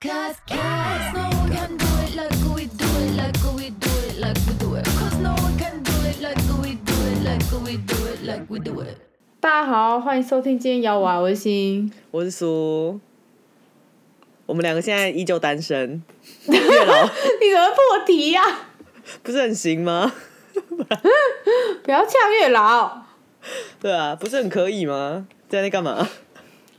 [0.00, 0.06] 大
[9.40, 11.92] 家好欢迎收听今天摇娃微信。
[12.12, 13.00] 我是苏。
[14.46, 16.00] 我们两个现在依旧单身。
[16.46, 18.40] 你怎么破题呀？
[19.24, 20.12] 不是很行吗？
[21.82, 23.02] 不要呛月老。
[23.80, 25.26] 对啊不是很可以吗？
[25.48, 26.08] 在那干嘛？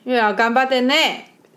[0.05, 0.93] 月老干巴的呢？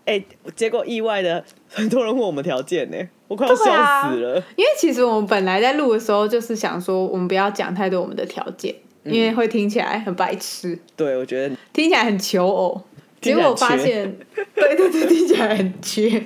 [0.05, 0.21] 哎
[0.57, 4.35] 结果意外的很多人问我们条件呢，我快要笑死了。
[4.55, 8.73] 因为其实我们本来在录的时候，就是想说我们不要讲太多我们的条件，
[9.03, 12.81] 因为会听起来很白痴，对，我觉得听起来很求偶。
[13.19, 14.15] 结果发现，
[14.53, 16.25] 对对对，听起来很缺。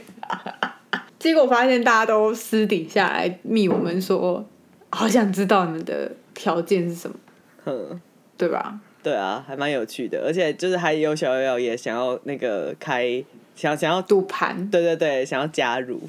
[1.20, 4.44] 结果发现大家都私底下来密我们说，
[4.90, 7.16] 好想知道你们的条件是什么，
[7.66, 8.02] 嗯，
[8.38, 8.80] 对吧？
[9.04, 13.24] 对啊，还蛮有趣的，而且就是还有小瑶瑶也想要那个开，
[13.58, 16.00] 想想要，赌盘，对对对，想要加入，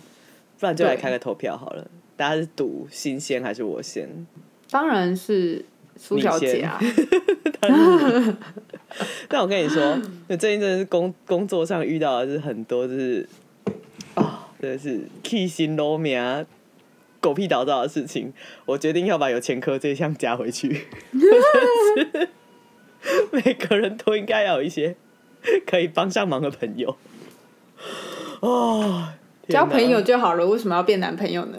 [0.61, 1.91] 不然就来对开个投票好了。
[2.15, 4.27] 大家是赌新鲜还是我先？
[4.71, 5.65] 当然是
[5.97, 6.79] 苏小姐啊。
[9.29, 13.27] 但我跟你说，我最近真的是工工作上遇到的是很多，就是
[14.15, 16.45] 啊、真的是气心罗面啊，
[17.21, 18.33] 狗屁倒灶的事情。
[18.67, 20.87] 我决定要把有前科这一项加回去。
[23.33, 24.97] 每个人都应该要有一些
[25.67, 26.97] 可以帮上忙的朋友。
[28.41, 29.09] 哦，
[29.49, 31.59] 交朋友就好了，为什么要变男朋友呢？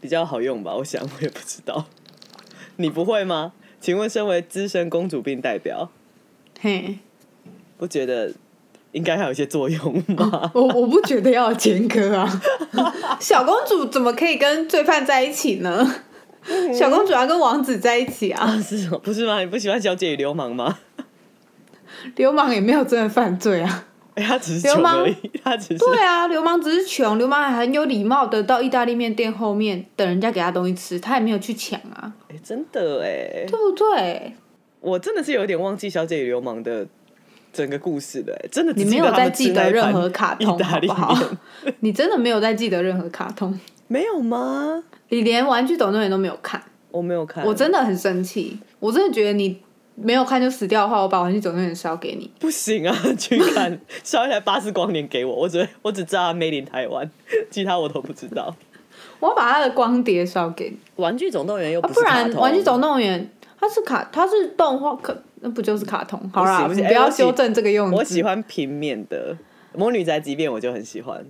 [0.00, 0.74] 比较好用吧？
[0.74, 1.86] 我想，我也不知道。
[2.76, 3.52] 你不会吗？
[3.80, 5.90] 请问，身为资深公主病代表，
[6.60, 6.98] 嘿，
[7.78, 8.32] 不觉得
[8.92, 10.50] 应该还有一些作用吗？
[10.54, 12.42] 我我不觉得要有前科啊。
[13.20, 16.02] 小公主怎么可以跟罪犯在一起呢？
[16.72, 19.40] 小公主要跟王子在一起啊，是哦，不是吗？
[19.40, 20.78] 你不喜欢《小姐与流氓》吗？
[22.14, 23.86] 流氓也没有真的犯罪啊。
[24.16, 34.32] 哎、他只是流氓对啊，流氓只是穷，流氓还很有礼貌的到意大利面店后面等人家给他东西吃，他也没有去抢啊，哎、真的哎，对不对？
[34.80, 36.86] 我真的是有点忘记《小姐与流氓》的
[37.52, 41.14] 整个故事的哎，真的你没有在 记得任何卡通，好不好
[41.62, 41.74] 面？
[41.80, 44.82] 你真的没有在记得任何卡通，没有吗？
[45.10, 46.62] 你连《玩具总动员》都没有看。
[46.90, 49.60] 我没有看，我真的很生气，我真的觉得你
[49.96, 52.30] 没有看就死掉的话，我把《玩具总动员》烧给你。
[52.38, 52.94] 不行啊！
[53.18, 57.10] 去看烧一台巴斯光年给我，我只会我只知道它 Made in 台湾，
[57.50, 58.54] 其他我都不知道。
[59.18, 63.20] 我要把它的光碟烧给你，玩具总动员又啊、不不然《玩具总动员》
[63.58, 66.20] 它是卡，它是动画，可那不就是卡通？
[66.30, 67.94] 好啦，不行不你不要修正这个用词。
[67.96, 69.34] 我喜欢平面的
[69.78, 71.18] 《魔女宅急便》，我就很喜欢。《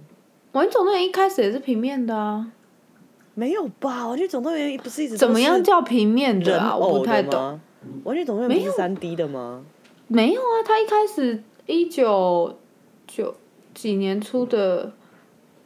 [0.53, 2.49] 玩具总动员》一开始也是平面的啊，
[3.35, 4.09] 没有吧？
[4.09, 6.77] 玩具总动员不是一直都怎么样叫平面的啊？
[6.77, 7.61] 我不太懂。
[8.05, 9.65] 玩具总动员不是三 D 的吗？
[10.09, 12.59] 没有啊，他一开始一九
[13.07, 13.35] 九
[13.75, 14.93] 几年出的，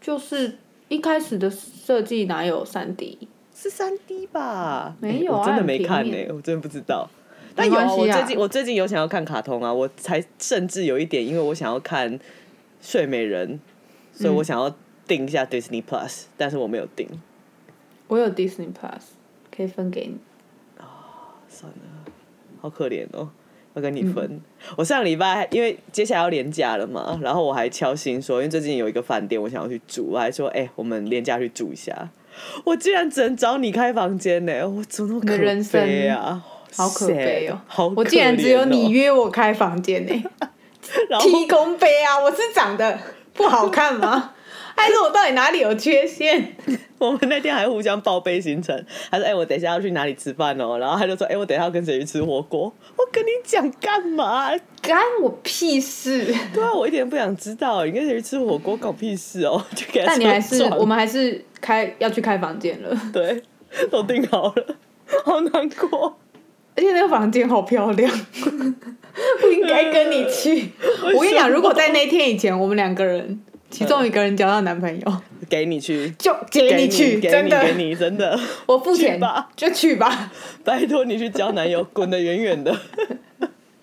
[0.01, 0.57] 就是
[0.89, 3.29] 一开始的设计哪有三 D？
[3.55, 4.97] 是三 D 吧？
[5.01, 7.09] 没有啊真的没看呢、我真的不知道。
[7.55, 12.19] 但有啊，我最近我最近有想要看卡通啊，我才甚至有一点，因为我想要看
[12.81, 13.61] 《睡美人》，
[14.19, 14.75] 所以我想要
[15.07, 17.07] 订一下 Disney Plus，但是我没有订。
[18.09, 19.03] 我有 Disney Plus，
[19.55, 20.17] 可以分给你。
[21.53, 22.00] 算了，
[22.61, 23.29] 好可怜哦，
[23.75, 24.41] 要跟你分。
[24.77, 32.11] 我上礼拜因为接下来要连假了嘛，然后我还敲心说，因为最近有一个饭店我想要去住，我还说，哎、我们连假去住一下。
[32.65, 36.43] 我竟然只能找你开房间呢，我怎么可人生悲啊？
[36.77, 40.25] 好可悲哦好我竟然只有你约我开房间呢、
[41.11, 42.17] 然后提供杯啊！
[42.23, 42.97] 我是长得
[43.35, 44.35] 不好看吗？
[44.81, 46.57] 还是我到底哪里有缺陷？
[46.99, 54.51] 我们那天还互相报备行程，他说：“哎、我等一下要去哪里吃饭哦。”然后他就说：“哎、我等一下要跟谁去吃火锅。”我跟你讲干嘛？
[54.83, 56.27] 干我屁事！
[56.53, 59.65] 对啊，我一点不想知道，你跟谁去吃火锅搞屁事哦？
[59.75, 63.43] 就给他但你还是我们还是开要去开房间了，对
[63.91, 64.77] 都订好了，
[65.25, 66.19] 好难过。
[66.77, 68.11] 而且那个房间好漂亮，
[69.41, 70.71] 不应该跟你去。
[71.15, 80.33] 我跟你讲，如果在那天以前，我们两个人其中一个人交到男朋友，给你去，就接给你去，给真的，给你真的，我付钱吧就去吧。
[80.65, 82.77] 拜托你去交男友，滚得远远的。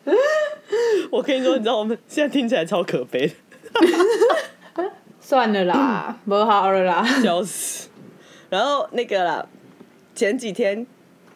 [1.10, 4.92] 我跟你说，你知道我们现在听起来超可悲的，
[5.22, 7.04] 算了啦， 不好了啦。
[7.24, 7.88] 笑死。
[8.50, 9.48] 然后那个啦，
[10.14, 10.86] 前几天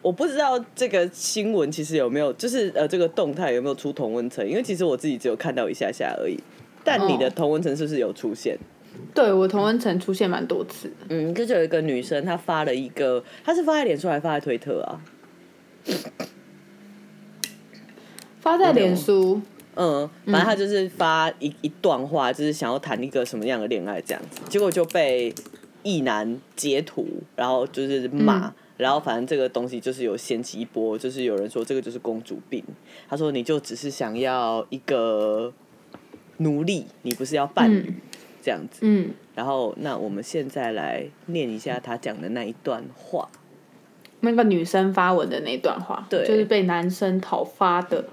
[0.01, 6.37] 我不知道这个新闻其实有没有，就是呃这个动态有没有出同温层，因为其实我自己只有看到一下下而已。
[6.83, 8.57] 但你的哦同文层是不是有出现？
[9.13, 15.01] 对我同温层出现蛮多次的，嗯，就是有一个女生，她发了一个，她是发在脸书还是发在推特啊？
[18.39, 19.41] 发在脸书，
[19.75, 25.33] 嗯，反正她就是发一一段话，就是想要谈一个什么样的恋爱这样子，结果就被
[25.83, 28.47] 一男截图，然后就是骂。
[28.47, 32.63] 嗯然后反正这个东西就是有掀起一波，就是有人说这个就是公主病。
[33.07, 35.53] 他说你就只是想要一个
[36.41, 37.93] 奴隶，你不是要伴侣、
[38.41, 38.79] 这样子。
[38.81, 43.29] 嗯，然后那我们现在来念一下他讲的那一段话。
[44.21, 48.05] 那个女生发文的那段话，对就是被男生讨发的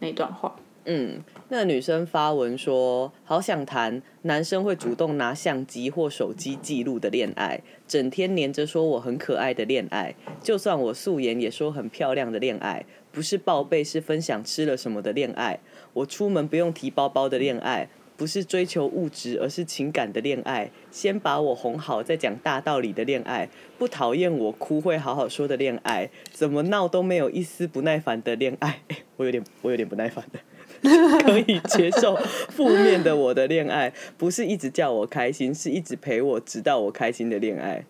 [0.00, 0.56] 那段话。
[0.84, 10.12] 嗯，那个女生发文说：“好想谈男生会主动拿相机或手机记录的恋爱，整天黏着说我很可爱的恋爱，
[10.42, 15.60] 就算我素颜也说很漂亮的恋爱，不是报备是分享吃了什么的恋爱，
[15.92, 20.70] 我出门不用提包包的恋爱。”不是追求物质，而是情感的恋爱。
[20.92, 23.48] 先把我哄好，再讲大道理的恋爱。
[23.78, 26.08] 不讨厌我哭会好好说的恋爱。
[26.30, 28.82] 怎么闹都没有一丝不耐烦的恋爱。
[29.16, 30.38] 我有点，我有点不耐烦的。
[31.24, 32.14] 可以接受
[32.50, 37.84] 负面的我的恋爱，不是一直叫我开心，是一直陪我直到我开心的恋爱。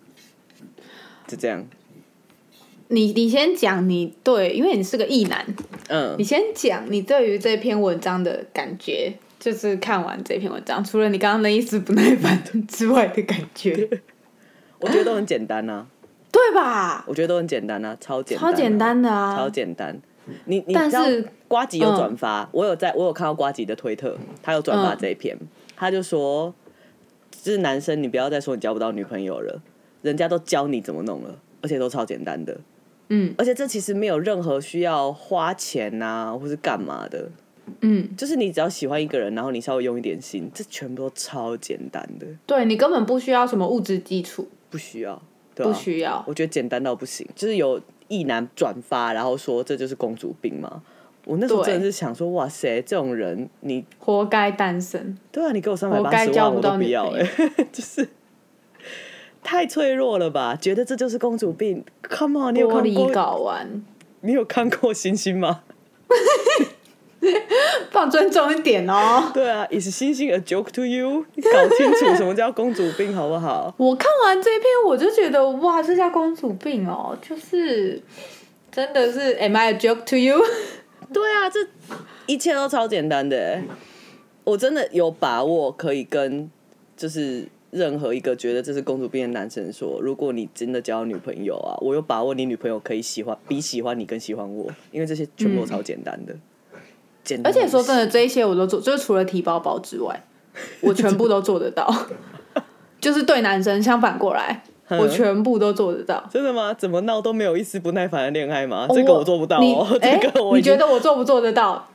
[1.27, 1.67] 就这样，
[2.93, 5.45] 你你先讲你对，因为你是个异男，
[5.89, 6.15] 嗯。
[6.19, 13.89] 你，先讲你对于这篇文章的感觉，就是看完这篇文章，除了你刚刚那一丝不耐烦之外的感觉，
[14.79, 15.87] 我觉得都很简单呐、
[16.31, 17.03] 对吧？
[17.09, 19.99] 我觉得都很简单呐、超简单、超简，单的啊，超简单。
[20.45, 24.99] 你你知道但是瓜吉有嗯转发，我有在我有看到瓜吉的推特，他有转发嗯。
[25.01, 25.37] 这一篇，
[25.75, 26.55] 他就说，
[27.31, 29.63] 就是男生你不要再说你交不到女朋友了，
[30.03, 32.61] 人家都教你怎么弄了，而且都超简单的。
[33.13, 33.35] 嗯。
[33.37, 37.29] 而且这其实没有任何需要花钱呐、或是干嘛的，
[37.83, 45.21] 嗯，就是你只要喜欢一个人，然后你稍微用一点心，这全部都超简单的，对你根本不需要什么物质基础，不需要，
[45.55, 46.25] 对吧、不需要。
[46.27, 50.83] 我觉得简单到不行，就是有意男转发，然后说这就是公主病嘛。
[51.25, 57.25] 我那时候真的是想说，哇塞，这种人你活该单身，对啊，你给我三百八十万我都不要哎、
[57.71, 58.09] 就是
[59.43, 60.57] 太脆弱了吧？
[60.61, 63.13] 觉得这就是公主病？Come on，你有看过？
[63.13, 63.85] 睾丸，
[64.21, 65.63] 你有看过星星吗？
[67.93, 69.31] 放尊重一点哦。
[69.33, 71.25] 对啊，Is 星星 a joke to you？
[71.35, 73.73] 你搞清楚什么叫公主病好不好？
[73.77, 78.03] 我看完这篇，我就觉得哇，这叫公主病哦，就是
[78.73, 80.43] 真的是 Am I a joke to you？
[81.13, 81.61] 对啊，这
[82.27, 83.63] 一切都超简单的欸。
[84.45, 86.51] 我真的有把握可以跟
[86.97, 96.37] 就是任何一个觉得这是公主病的男生说，如果你真的交女朋友啊，我有把握你女朋友可以喜欢比喜欢你更喜欢我，因为这些全部都超简单的。
[97.25, 100.23] 简单而且说真的，这一些我都做，就是除了提包包之外，
[100.83, 101.91] 我全部都做得到。
[103.01, 106.23] 就是对男生相反过来，我全部都做得到。
[106.31, 106.75] 真的吗？
[106.75, 108.87] 怎么闹都没有一丝不耐烦的恋爱吗？
[108.91, 109.99] 这个我做不到你哦。
[110.01, 111.89] 哎 这个我你觉得我做不做得到？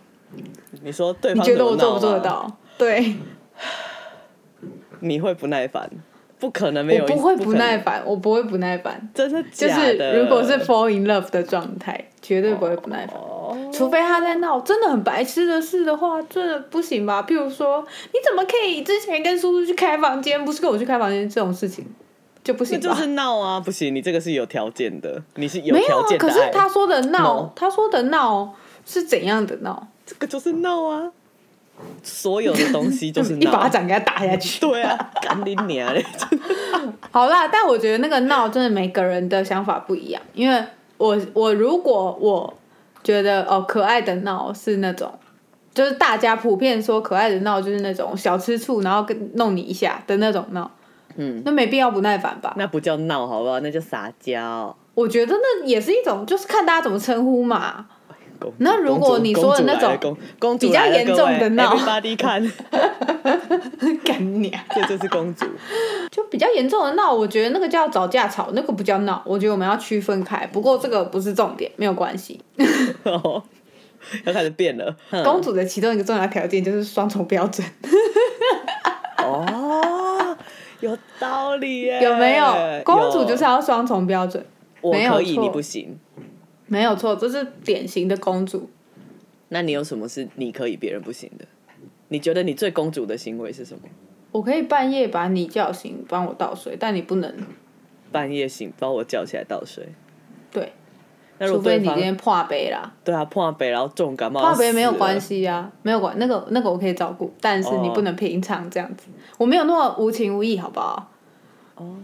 [0.81, 1.99] 你说对你方觉得我做不？
[1.99, 2.57] 做得到？
[2.77, 3.15] 对，
[4.99, 5.89] 你会不耐烦？
[6.39, 9.09] 不可能没有，我不会不耐烦，我不会不耐烦。
[9.11, 9.67] 真的就？
[9.67, 13.15] 是如果是 fall in love 的状态，绝对不会不耐烦。
[13.15, 17.25] 哦，除非他在闹真的很白痴的事的话，真的不行吧？
[17.27, 17.83] 譬如说，
[18.13, 21.83] 你怎么可以之前跟叔叔去开房间，不是跟我去开房间这种事情
[22.43, 26.17] 就不行就是闹啊，不行，你这个是有条件的，你是有没有啊，条件。
[26.19, 28.53] 可是他说的闹 No，他说的闹
[28.85, 29.87] 是怎样的闹？
[30.05, 31.11] 这个就是闹啊，
[32.03, 33.45] 所有的东西就是 一。
[33.45, 34.59] 巴掌给他打下去。
[34.65, 36.05] 对啊，干你娘嘞！
[37.11, 40.63] 好啦，但我觉得那个闹真的每个人的想法不一样，因为
[40.97, 42.53] 我我如果我
[43.03, 45.11] 觉得哦可爱的闹是那种，
[45.73, 50.69] 就是大家普遍说可爱的闹就是那种小吃醋，然后跟弄你一下的那种闹，
[51.15, 52.53] 嗯，那没必要不耐烦吧？
[52.57, 53.59] 那不叫闹，好不好？
[53.61, 54.75] 那叫撒娇。
[54.95, 57.85] 我觉得那也是一种，就是看大家怎么称呼嘛。
[58.37, 61.75] 公那如果你说的那种公主比较严重的闹
[62.17, 62.51] 看，
[64.03, 64.63] 干你啊！
[64.73, 65.45] 这就是公主。
[66.11, 69.21] 就比较严重的闹，我觉得那个叫找架吵，那个不叫闹。
[69.25, 70.47] 我觉得我们要区分开。
[70.47, 72.39] 不过这个不是重点，没有关系。
[73.03, 73.43] 哦，
[74.25, 74.95] 要开始变了。
[75.09, 77.67] 哼公主的其中一个重要条件就是双重标准，
[79.17, 80.37] 哦，
[80.79, 82.45] 有道理耶，有没有？
[82.83, 84.43] 公主就是要双重标准，
[84.81, 85.99] 我可以，错你不行。
[86.67, 88.69] 没有错，这是典型的公主。
[89.49, 91.45] 那你有什么是你可以别人不行的？
[92.09, 93.81] 你觉得你最公主的行为是什么？
[94.31, 97.33] 我可以半夜把你叫醒，帮我倒水，但你不能。
[98.11, 99.87] 半夜醒把我叫起来倒水。
[100.51, 100.71] 对，
[101.39, 105.19] 那如除非你今天破杯啦，对啊破杯然后重感冒，破杯没有关。
[105.19, 109.07] 系啊，没有关，那个那个我可以照顾，但是你哦不能平常这样子，
[109.37, 111.11] 我没有那么无情无义，好不好？
[111.75, 111.95] 哦，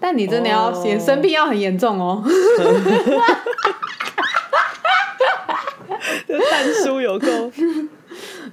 [0.00, 2.24] 但你真的要哦严生病要很严重哦。
[6.26, 7.26] 这太看书有够。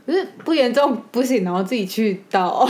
[0.06, 2.66] 不是不严重不行，然后自己去倒。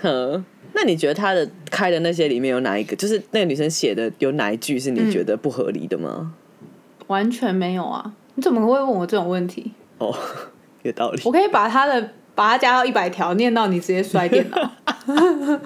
[0.00, 6.32] 哼，那你觉得他的开的那些里面有哪一个，就是那个女生写的有哪一句是你觉得不合理的吗？
[7.08, 8.12] 完全没有啊！
[8.34, 9.72] 你怎么会问我这种问题？
[9.98, 10.14] 哦，
[10.82, 11.20] 有道理。
[11.24, 14.70] 我可以把他的把它加到一百条，念到你直接摔电脑。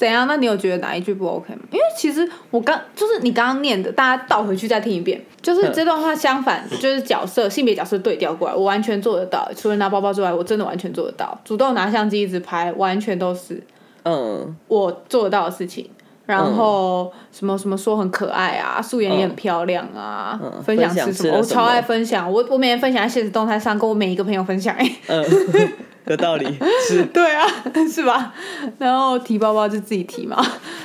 [0.00, 0.26] 怎样？
[0.26, 1.60] 那你有觉得哪一句不 OK 吗？
[1.70, 9.46] 因为其实我刚就是你刚刚念的，大家倒回去再听一遍，就是这段话相反，就是角色性别角色对调过来，我完全做得到。
[9.54, 11.38] 除了拿包包之外，我真的完全做得到。
[11.44, 13.62] 主动拿相机一直拍，完全都是
[14.04, 15.90] 嗯，我做得到的事情。
[16.26, 25.24] 然后什么什么说很可爱啊，素颜也很漂亮啊，嗯分享吃什么，我超爱分享，我我每天分享在现实动态上，跟我每一个朋友分享、哎，嗯，
[26.06, 26.46] 有道理，
[26.88, 27.46] 是，对啊，
[27.90, 28.34] 是吧？
[28.78, 30.36] 然后提包包就自己提嘛，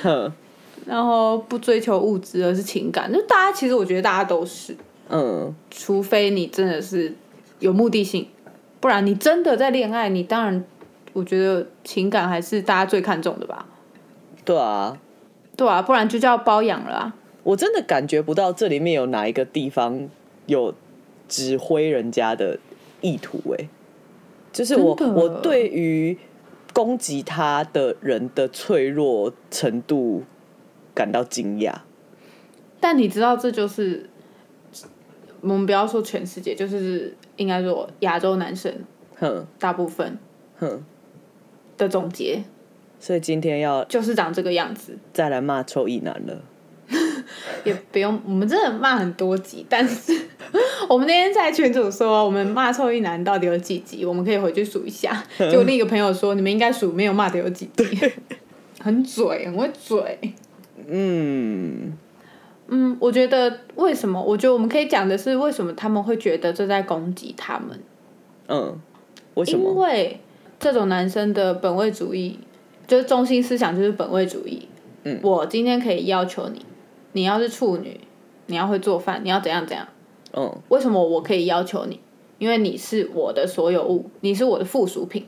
[0.02, 0.32] 哼，
[0.86, 3.12] 然后不追求物质，而是情感。
[3.12, 4.76] 就大家其实我觉得大家都是，
[5.08, 7.14] 嗯，除非你真的是
[7.58, 8.28] 有目的性，
[8.80, 10.64] 不然你真的在恋爱，你当然
[11.12, 13.66] 我觉得情感还是大家最看重的吧，
[14.44, 14.96] 对啊，
[15.56, 17.14] 对啊，不然就叫包养了啊。
[17.42, 20.08] 我真的感觉不到这里面有哪一个地方
[20.46, 20.74] 有
[21.28, 22.58] 指挥人家的
[23.00, 23.68] 意图、哎，
[24.56, 26.16] 就是我我对于
[26.72, 30.24] 攻击他的人的脆弱程度
[30.94, 31.74] 感到惊讶。
[32.80, 34.08] 但你知道，这就是
[35.42, 38.74] 我们不要说全世界，就是应该说亚洲男生
[39.16, 40.18] 哼大部分
[40.58, 40.82] 哼，
[41.76, 42.42] 的总结，
[42.98, 44.96] 所以今天要就是长这个样子。
[45.12, 46.40] 再来骂臭意男了。
[47.64, 50.12] 也不用，我们真的骂很多集，但是
[50.88, 55.22] 我们那天在群主说，我们骂臭一男到底有几集，我们可以回去数一下。
[55.38, 58.12] 结果另一个朋友说，你们应该数没有骂的有几集，
[58.80, 60.18] 很嘴，很会嘴。
[60.86, 61.92] 嗯，
[62.68, 64.22] 嗯，我觉得为什么？
[64.22, 67.80] 我觉得我们可以讲的是，为什么他们会觉得这在攻击他们？
[68.48, 68.80] 嗯，
[69.34, 69.74] 为什因？
[69.74, 70.20] 为
[70.60, 72.38] 这种男生的本位主义，
[72.86, 74.68] 就是中心思想就是本位主义。
[75.08, 76.64] 嗯我今天可以要求你，
[77.16, 77.98] 你要是处女，
[78.46, 79.88] 你要会做饭，你要怎样怎样。
[80.34, 81.98] 嗯为什么我可以要求你？
[82.36, 85.26] 因为你是我的所有物，你是我的附属品。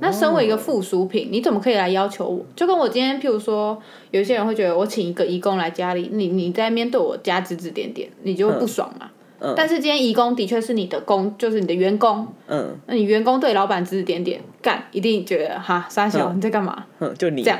[0.00, 2.44] 那身为一个附属品，你怎么可以来要求我？
[2.56, 9.10] 就跟我今天，譬如说，有些人会觉得我请一个义工来家里，你你在面对我家指指点点，你就会不爽嘛。
[9.38, 16.84] 嗯但是今天义工的确是你的工，就是你的员工，嗯那你员工对老板指指点点，干一定觉得哈傻小嗯你在干嘛？
[16.98, 17.58] 嗯，就你这样，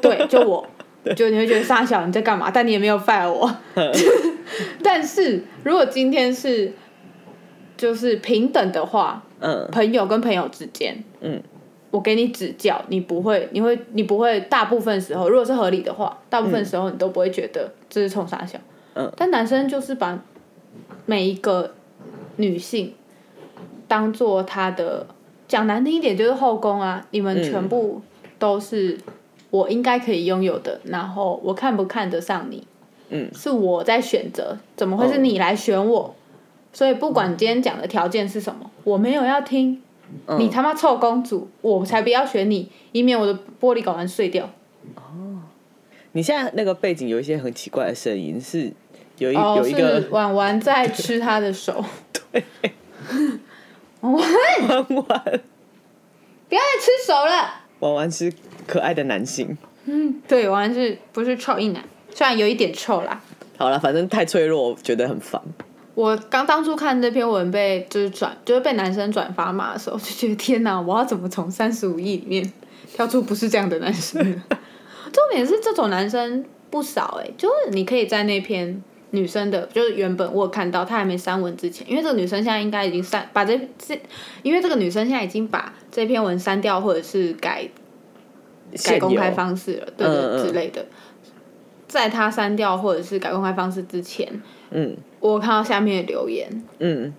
[0.00, 0.64] 对，就我，
[1.14, 2.50] 就你会觉得傻小你在干嘛？
[2.50, 3.54] 但你也没有 fire 我。
[4.82, 6.72] 但是如果今天是
[7.76, 11.42] 就是平等的话，嗯朋友跟朋友之间，嗯，
[11.90, 18.58] 我给你指教，你不会，你会，你不会，大部分时候，如果是合理的话，大部分时候你都不会觉得这是冲傻小。
[18.94, 20.18] 嗯，但男生就是把
[21.06, 21.74] 每一个
[22.36, 22.94] 女性
[23.88, 25.06] 当做他的，
[25.48, 28.00] 讲难听一点就是后宫啊，你们嗯全部
[28.38, 28.96] 都是
[29.54, 32.66] 我应该可以拥有的，然后我看不看得上你，
[33.10, 36.12] 嗯，是我在选择，怎么会是你来选我？
[36.72, 39.80] 所以不管你今天讲的条件是什么，我没有要听。
[40.26, 44.50] 嗯你他妈臭公主，我才不要选你，以免我的玻璃睾丸碎掉。
[46.12, 48.72] 你现在那个背景有一些很奇怪的声音，是
[49.18, 51.84] 有一、哦，有一个是婉婉在吃他的手，
[54.02, 54.22] 婉婉
[54.68, 55.40] 弯弯
[56.48, 57.63] 不要再吃手了。
[57.84, 58.32] 弯弯是
[58.66, 59.56] 可爱的男性。
[59.84, 61.84] 嗯对，婉婉是不是臭一男？
[62.14, 63.20] 虽然有一点臭啦。
[63.58, 65.40] 好了，反正太脆弱，我觉得很烦。
[65.94, 72.52] 我刚当初看这篇文被就是转，就是被男生转发嘛的时候，就觉得天哪，我要怎么从三十五亿里面
[72.94, 74.20] 挑出不是这样的男生？
[75.12, 78.82] 重点是这种男生不少哎、就是你可以在那篇
[79.14, 83.98] 女生的，就是原本我有看到她还没删文之前，因为这个女生现在应该已经删把这这，
[84.42, 87.68] 因为这个女生现在已经把这篇文删掉或者是改
[88.84, 90.84] 改公开方式了，对嗯嗯对之类的。
[91.86, 97.12] 在她删掉或者是改公开方式之前，嗯我看到下面的留言，嗯，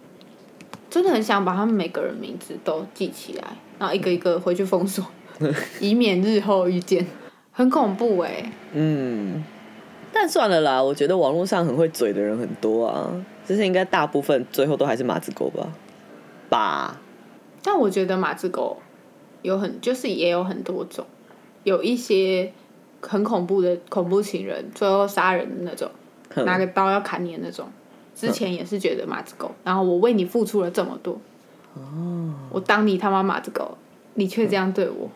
[0.89, 3.43] 真的很想把他们每个人名字都记起来，
[3.79, 5.05] 然后一个一个回去封锁，
[5.79, 7.05] 以免日后遇见。
[7.57, 9.41] 很恐怖哎、嗯，
[10.17, 13.11] 但算了啦，我觉得网络上很会嘴的人很多啊，
[13.45, 15.67] 就是应该大部分最后都还是马子狗吧，
[16.47, 17.01] 吧？
[17.61, 18.77] 但我觉得马子狗
[19.41, 21.05] 有很就是也有很多种，
[21.65, 22.49] 有一些
[23.01, 25.91] 很恐怖的恐怖情人，最后杀人的那种，
[26.45, 27.67] 拿个刀要砍你的那种。
[28.15, 31.19] 之前也是觉得马子狗，然后我为你付出了这么多，
[31.73, 33.77] 哦，我当你他妈马子狗，
[34.13, 35.09] 你却这样对我，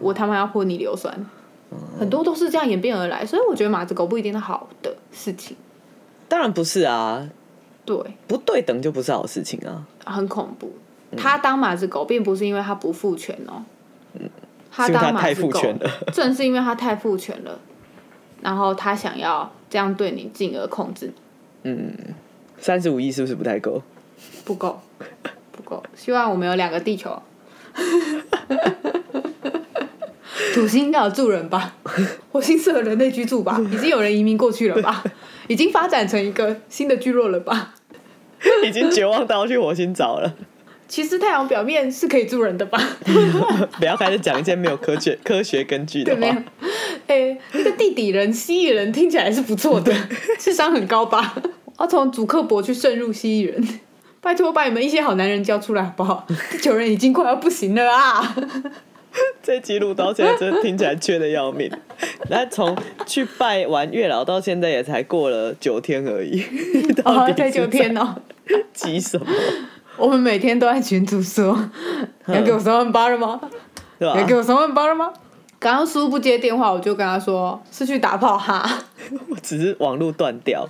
[0.00, 1.24] 我他妈要泼你硫酸，
[1.98, 5.56] 很多都是这样演变而来，所以我觉得马子狗不一定是好的事情。
[6.28, 7.28] 当然不是啊，
[7.84, 9.86] 对，不对等就不是好事情啊。
[10.04, 10.72] 很恐怖。
[11.10, 13.62] 嗯他当马子狗，并不是因为他不父权哦，
[14.72, 15.60] 他是因为他太当马子狗
[16.12, 17.56] 正是因为他太父权了，
[18.42, 21.12] 然后他想要这样对你，进而控制
[21.62, 21.92] 你，
[22.58, 23.80] 三十五亿是不是不太够？
[24.44, 24.80] 不够，
[25.52, 25.80] 不够。
[25.94, 27.22] 希望我们有两个地球。
[30.60, 31.74] 土星应该有住人吧？
[32.30, 33.60] 火星适合人类居住吧？
[33.72, 35.02] 已经有人移民过去了吧？
[35.48, 37.74] 已经发展成一个新的聚落了吧？
[38.64, 40.34] 已经绝望到要去火星找了，
[40.86, 42.78] 其实太阳表面是可以住人的吧？
[43.78, 46.42] 不要开始讲一些没有科学科学根据的对没有话。？
[47.06, 49.92] 哎、那个地底人、蜥蜴人听起来是不错的，
[50.38, 51.34] 智商很高吧？
[51.78, 53.80] 要从祖克伯去渗入蜥蜴人，
[54.20, 56.26] 拜托把你们一些好男人交出来好不好？
[56.52, 58.36] 地球人已经快要不行了啊！
[59.42, 61.70] 这集录到现在，真的听起来缺的要命。
[62.30, 66.42] 那从去拜完月老到现在也才过了九天而已，
[67.02, 68.16] 到才九天哦。
[68.46, 69.26] 在急什么？
[69.96, 71.56] 我们每天都在群主说，
[72.26, 73.40] 你要给我三万八了吗？
[73.98, 74.34] 对吧你要给？
[74.34, 75.12] 我三万八了吗？
[75.60, 78.68] 刚刚叔不接电话，我就跟他说是去打炮哈，
[79.30, 80.68] 我只是网络断掉，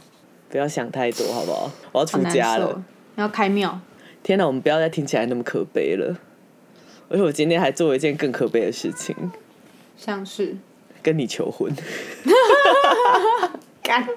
[0.50, 1.70] 不要想太多，好不好？
[1.92, 2.82] 我要出家了。。
[3.16, 3.80] 要开庙，
[4.22, 6.16] 天哪，我们不要再听起来那么可悲了。
[7.08, 9.14] 而且我今天还做了一件更可悲的事情，
[9.96, 10.56] 像是
[11.02, 11.72] 跟你求婚。
[13.82, 14.08] 干，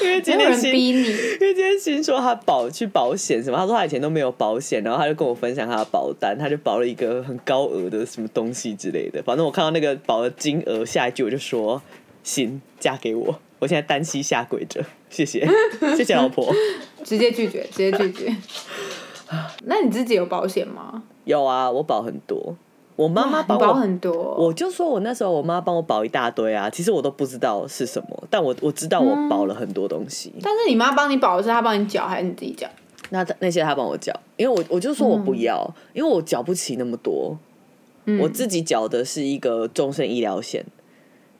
[0.00, 9.22] 因为今天新逼你，因为今天新说他保去保险什么，他说他以前都没有保险，然后他就跟我分享他的保单，他就保了一个很高额的什么东西之类的。
[9.22, 11.82] 反正我看到那个保的金额，下一句我就说
[12.24, 15.48] ：“行，嫁给我。”我现在单膝下跪着，谢谢，
[15.96, 16.54] 谢谢老婆。
[17.04, 18.34] 直接拒绝，直接拒绝。
[19.64, 21.02] 那你自己有保险吗？
[21.24, 22.56] 有啊，我保很多，
[22.94, 30.32] 我妈妈保我很多，我就说我那时候我妈帮我保一大堆啊，其实我都不知道是什么，但我我知道我保了很多东西。
[30.42, 32.68] 但是你妈帮你保的是她帮你缴还是你自己缴？
[33.10, 37.36] 那那些她帮我缴，因为我我就说我不要，因为我缴不起那么多。
[38.08, 40.64] 嗯我自己缴的是一个终身医疗险，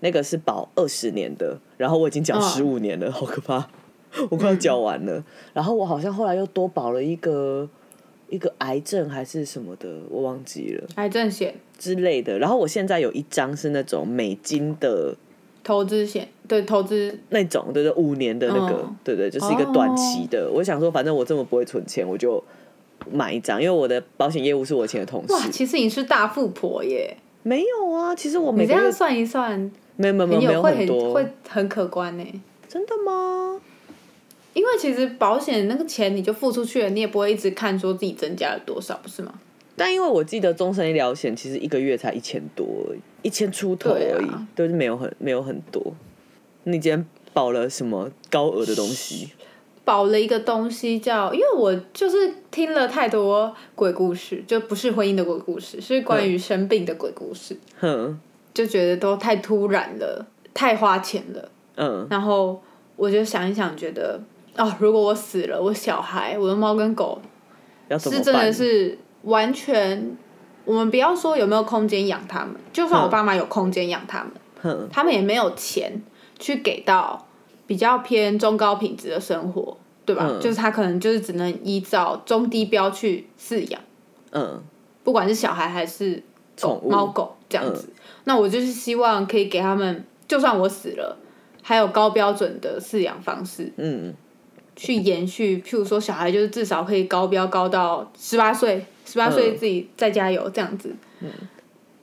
[0.00, 3.68] 那个是保二十年的，然后我已经缴嗯十五年了，好可怕，
[4.30, 5.22] 我快要缴完了。
[5.52, 7.68] 然后我好像后来又多保了一个
[8.28, 12.38] 一个癌症还是什么的，我忘记了癌症险、之类的。
[12.38, 15.14] 然后我现在有一张是那种美金的
[15.62, 20.50] 投资险，对，投资那种，对对，五年的那个，嗯对对，就是一个短期的。
[20.50, 22.42] 我想说，反正我这么不会存钱，我就
[23.10, 25.50] 买一张，因为我的保险业务是我以前的同哇，事。
[25.50, 27.16] 其实你是大富婆耶！
[27.42, 32.24] 没有啊，其实我你每这样算一算，没有没有没有很多，会很可观呢。
[32.68, 33.60] 真的吗？
[34.56, 39.34] 因为其实保险那个钱你就付出去了，你也不会一直看说自己增加了多少，不是吗？
[39.76, 45.92] 但因为我记得终身医疗险其实一个月才一千多而已，一千出头而已，就是没有很没有很多。
[46.64, 49.28] 你今天保了什么高额的东西？
[49.84, 58.18] 保了一个东西叫，因为我就是听了太多鬼故事，就不是婚姻的鬼故事，是关于生病的鬼故事，哼，
[58.54, 61.50] 就觉得都太突然了，太花钱了。
[61.76, 62.60] 嗯，然后
[62.96, 64.18] 我就想一想，觉得
[64.56, 67.20] 哦，如果我死了，我小孩、我的猫跟狗？
[67.98, 70.16] 是真的是完全，
[70.64, 76.02] 我们不要说有没有空间养它们，就算我嗯爸妈有空间养它们，哼，他们也没有钱
[76.38, 77.26] 去给到
[77.66, 80.26] 比较偏中高品质的生活，对吧？
[80.28, 80.40] 嗯。
[80.40, 83.80] 就是他可能就是只能依照中低标去饲养，
[84.32, 84.60] 嗯，
[85.04, 86.22] 不管是小孩还是
[86.56, 86.90] 宠物。
[86.90, 87.88] 猫狗这样子。
[88.24, 91.16] 那我就是希望可以给他们，就算我死了，
[91.62, 93.72] 还有高标准的饲养方式。
[93.76, 94.12] 嗯，
[94.76, 95.58] 去延续。
[95.58, 100.94] 譬如说，小孩就是至少可以高标高到十八岁，十八岁嗯自己再加油这样子。
[101.20, 101.30] 嗯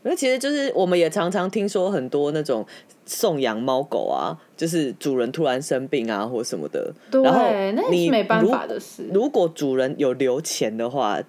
[0.06, 2.66] 那其实就是我们也常常听说很多那种
[3.06, 9.08] 送养猫狗啊，就是主人突然生病啊或什么的，对，然后你是没办如法的事。
[9.14, 11.22] 如果主人有留钱的话，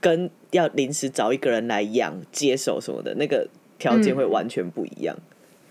[0.00, 5.16] 跟要临时找一个人来养、接手什么的，那个条件会完全不一样。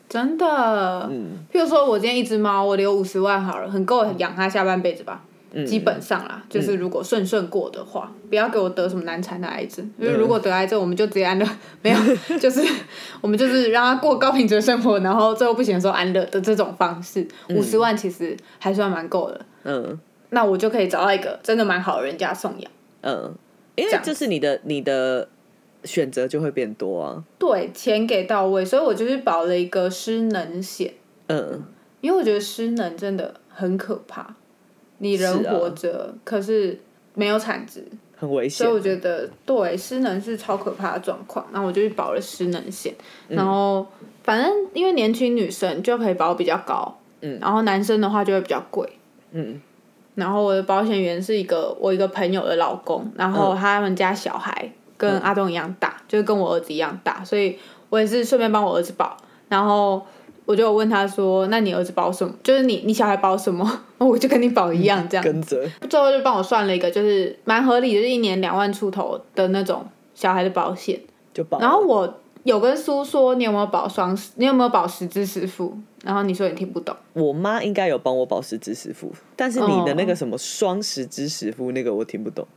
[0.10, 5.22] 真的，嗯譬如说我今天一只猫，我留五十万好了，很够养它下半辈子吧。
[5.54, 9.89] 嗯，基本上啦，就是如果顺顺过的话，不要给我得什么难产的癌症。
[9.98, 11.48] 因为嗯如果得癌症，我们就直接安乐，
[11.82, 11.98] 没有，
[12.38, 12.62] 就是
[13.22, 17.26] 我们就是让它过高品质的生活，然后最后不行的时候安乐的这种方式。
[17.50, 19.98] 五十万其实还算蛮够的，嗯
[20.32, 22.70] 那我就可以找到一个真的蛮好的人家送养。
[23.02, 23.34] 嗯，
[23.76, 25.30] 因为这是你的你的
[25.83, 27.23] 选择就会变多啊。
[27.39, 30.93] 对，钱给到位，所以我就是保了一个失能险，
[31.27, 31.63] 嗯，
[32.01, 34.35] 因为我觉得失能真的很可怕。
[34.99, 36.79] 你人活着，可是
[37.13, 37.85] 没有产值，
[38.15, 38.65] 很危险。
[38.65, 38.71] 所以。
[38.71, 42.93] 我觉得对失能是超可怕的状况，然后我就去保了失能险，
[43.29, 43.37] 嗯。
[43.37, 43.85] 然后
[44.23, 47.37] 反正因为年轻女生就可以保比较高，嗯。
[47.39, 48.89] 然后男生的话就会比较贵，
[49.33, 49.61] 嗯，
[50.15, 53.57] 然后我的保险员是一个我一个朋友的老公，然后嗯。
[53.57, 57.57] 他们家小孩跟阿东一样大，就是跟我儿子一样大，所以
[57.89, 59.15] 我也是顺便帮我儿子保。
[59.47, 60.05] 然后
[60.45, 62.33] 我就有问他说：“那你儿子保什么？
[62.43, 63.79] 就是你你小孩保什么？
[63.99, 65.23] 我就跟你保一样这样。
[65.23, 70.99] 跟着，最后就帮我算了一个，就是蛮合理的，就是一年两万出头的那种小孩的保险。
[71.33, 71.60] 就保。
[71.60, 74.31] 然后我有跟叔说，你有没有保双十？
[74.36, 75.77] 你有没有保十支十付？
[76.03, 76.95] 然后你说你听不懂。
[77.13, 82.47] 我妈应该有帮我保十支十付，但是你的那个什么双十支十付那个我听不懂。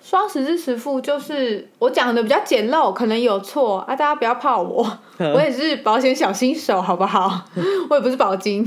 [0.00, 7.44] 双十支十付就是我讲的比较简陋，可能有错啊，大家不要怕我， 我也是保险小新手，好不好？
[7.90, 8.66] 我也不是保金，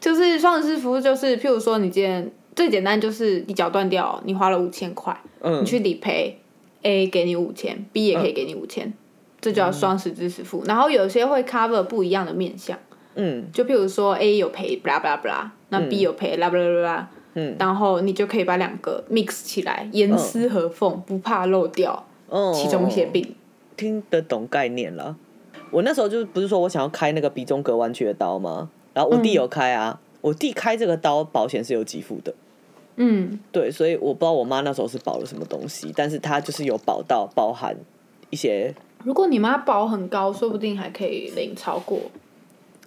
[0.00, 6.38] 就是双十支付就是，譬如说你今天最简单就是你脚断掉，你花了五千块，嗯你去理赔
[6.82, 8.94] ，A 给你五千，B 也可以给你五千、
[9.40, 10.62] 这叫双十支十付。
[10.64, 12.78] 然后有些会 cover 不一样的面向，
[13.16, 17.04] 嗯就譬如说 A 有赔，blah blah blah，那 B 有赔 blah blah blah。
[17.38, 23.34] 嗯然后你就可以把两个 mix 起来，严丝合缝，不怕漏掉哦，其中一些病。
[23.76, 25.16] 听得懂概念了。
[25.70, 28.70] 我那时候就不是说我想要开那个鼻中隔弯曲的刀吗？
[28.92, 32.34] 然后我弟有开啊，我弟开这个刀保险是有给付的。
[32.96, 37.76] 嗯，对，所以我不知道我妈那时候是保了什么东西，但是她就是有保到包含
[38.30, 38.74] 一些
[39.04, 42.00] 如果你妈保很高，说不定还可以领超过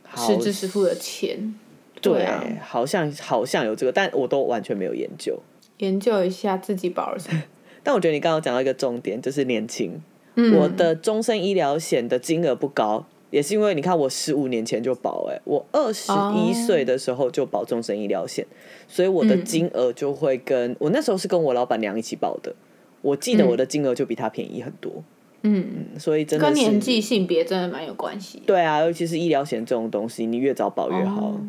[0.04, 1.56] 好实支实付的钱。
[2.02, 5.40] 对啊，好像好像有这个，但我都完全没有研究。
[5.78, 7.42] 研究一下自己保了什么。
[7.84, 10.00] 但我觉得你刚刚讲到一个重点，就是年轻。
[10.36, 18.46] 嗯，我的终身医疗险的金额不高，也是因为你看我十五年前就保、哎，我二十一岁的时候就保终身医疗险，
[18.88, 22.56] 所以我的嗯金额就会跟、我那时候是跟我老板娘一起保的，
[23.02, 25.04] 我记得我的金额就比她便宜很多，
[25.42, 28.42] 嗯，所以真的跟年纪、性别真的蛮有关系。
[28.46, 31.30] 对啊，尤其是医疗险这种东西，你越早保越好。
[31.30, 31.42] 哦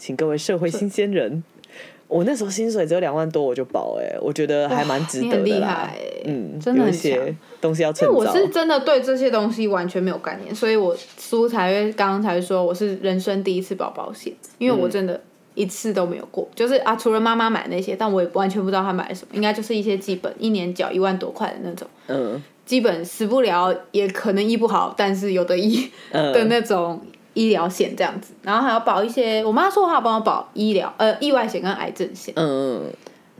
[0.00, 1.44] 请各位社会新鲜人，
[2.08, 5.68] 我那时候薪水只有两万多，我就保、哎，我觉得还蛮值得的啦。
[5.68, 7.36] 害欸嗯，真的很有一些强。
[7.60, 8.14] 东西要趁早。
[8.14, 15.20] 我是真的对这些东西完全没有概念，所以我苏才会刚刚才说我是人生第一次保保险，因为我真的
[15.54, 22.42] 一次都没有过，就是啊，除了妈妈买那些，但我也完全不知道她买了什么，应该就是一些基本一年缴一万多块的那种，嗯。
[22.66, 26.32] 基本死不了也可能医不好，但是有的医嗯。
[26.32, 27.00] 的那种
[27.34, 32.32] 医疗险这样子，然后还要保一些，我妈说她要帮我保医疗呃意外险跟癌症险。
[32.36, 32.92] 嗯嗯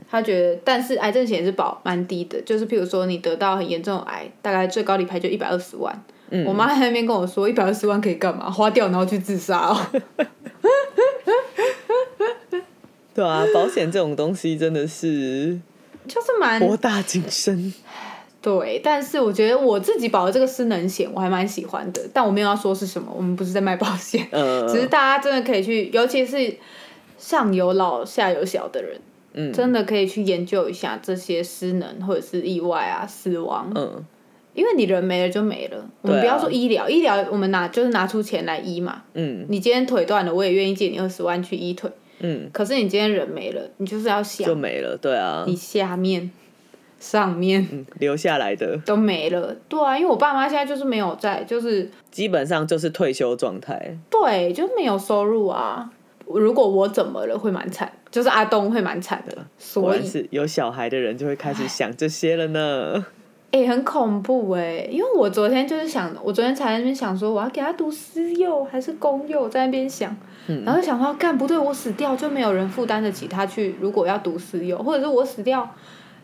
[0.09, 6.03] 他觉得，但是癌症险是保蛮低的，就是譬如说你得到很严重的癌，大概最高理赔就一百二十万。
[6.31, 8.49] 嗯我妈在那边跟我说，一百二十万可以干嘛？
[8.51, 9.77] 花掉然后去自杀哦。
[13.13, 15.59] 对啊，保险这种东西真的是
[16.07, 17.73] 就是蛮博大精深。
[18.41, 26.55] 对，但是我觉得我自己保的这个失能险我还蛮喜欢的，但我没有要说是什么，我们不是在卖保险，嗯， 只是大家真的可以去，尤其是
[27.17, 28.99] 上有老下有小的人，
[29.33, 34.03] 嗯真的可以去研究一下这些失能或者是意外啊、死亡，嗯
[34.53, 35.89] 因为你人没了就没了。
[36.01, 39.03] 我们不要说医疗，医疗我们拿就是拿出钱来医嘛。
[39.13, 41.89] 嗯你今天腿断了，我也愿意借你二十万去医腿。
[42.19, 44.97] 嗯，可是你今天人没了，你就是要想就没了。
[44.97, 46.29] 对啊，你下面、
[47.01, 49.53] 上面嗯留下来的都没了。
[49.67, 53.97] 对啊，因为我爸妈现在就是没有在，就是基本上就是退休状态。
[54.09, 55.89] 对，就没有收入啊。
[56.27, 59.35] 如果我怎么了，会蛮惨，就是阿东会蛮惨的。
[59.35, 63.05] 果所以，有小孩的人就会开始想这些了呢。
[63.51, 70.15] 哎、很恐怖哎、因为我昨天就是想，我昨天才在那边想说，我要给他读私幼还是公幼，在那边想，
[70.47, 75.69] 嗯然后就想到，干不对，我死掉就没有人负担得起他去，如果要读私幼，或者是我死掉，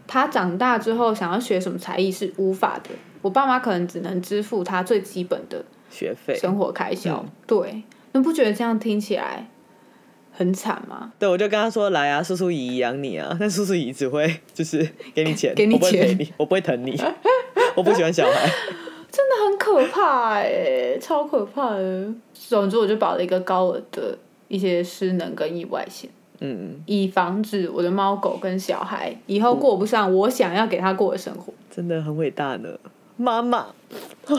[0.08, 2.90] 他长大之后想要学什么才艺是无法的，
[3.22, 7.24] 我爸妈可能只能支付他最基本的学费，生活开销。
[7.26, 9.48] 嗯对，你不觉得这样听起来
[10.32, 11.12] 很惨吗？
[11.20, 13.36] 对，我就跟他说：“来啊，叔叔姨姨养你啊。
[13.40, 17.00] ”但叔叔姨只会就是给你钱， 给你我不会陪钱你，我不会疼你，
[17.76, 18.50] 我不喜欢小孩。
[19.10, 22.14] 真的很可怕哎、超可怕的。
[22.34, 24.18] 总之，我就保了一个高额的
[24.48, 26.10] 一些失能跟意外险，
[26.40, 31.54] 嗯，以防止我的猫狗跟小孩以后过不上我想要给他过的生活。
[31.72, 32.78] 真的很伟大呢，
[33.16, 33.68] 妈妈。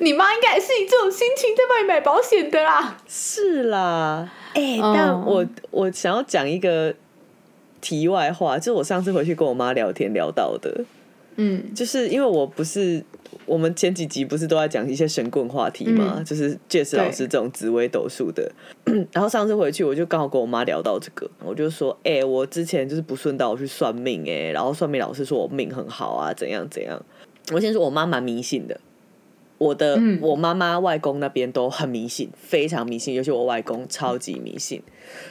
[0.00, 2.96] 你妈应该也是以这种心情在帮你买保险的啦。
[3.08, 4.94] 是啦，哎、嗯。
[4.94, 6.94] 但我我想要讲一个
[7.80, 10.84] 题外话，就是我上次回去跟我妈聊天聊到的，
[11.36, 11.74] 嗯。
[11.74, 13.04] 就是因为我不是
[13.50, 16.24] 我们前几集不是都在讲一些神棍话题吗，嗯。
[16.24, 18.48] 就是 Jess 老师这种紫微斗数的。
[19.10, 27.04] 然后上次回去我就刚好跟我妈聊到这个，我就说，哎、我之前就是不顺道我去算命、哎，然后算命老师说我命很好啊，怎样怎样。
[27.52, 28.80] 我先说我妈蛮迷信的，
[29.58, 30.20] 我的、嗯。
[30.22, 34.80] 我妈妈、外公那边都很迷信，非常迷信，尤其我外公超级迷信。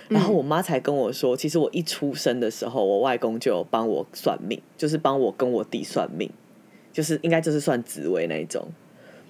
[0.09, 6.29] 然后我妈才跟我说，其实我一出生的时候，我外公就帮我算命，就是帮我跟我弟算命，
[6.99, 8.67] 就是应该就是算紫薇那一种。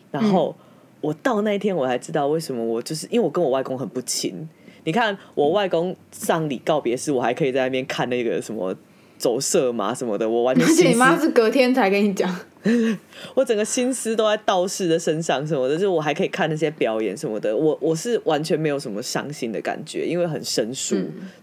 [0.09, 0.55] 然后
[1.01, 4.49] 我到那一天，我才知道为什么我就是因为我跟我外公很不亲。
[4.85, 8.75] 你看我外公丧礼告别式，我还可以在那边看那个什么
[9.19, 12.35] 走社嘛什么的，我完全而且你妈是隔天才跟你讲，
[13.35, 20.97] 我整个心思都在道士的身上什么的，就是我还可以看那些表演什么的，我我是完全没有什么伤心的感觉，因为很生疏，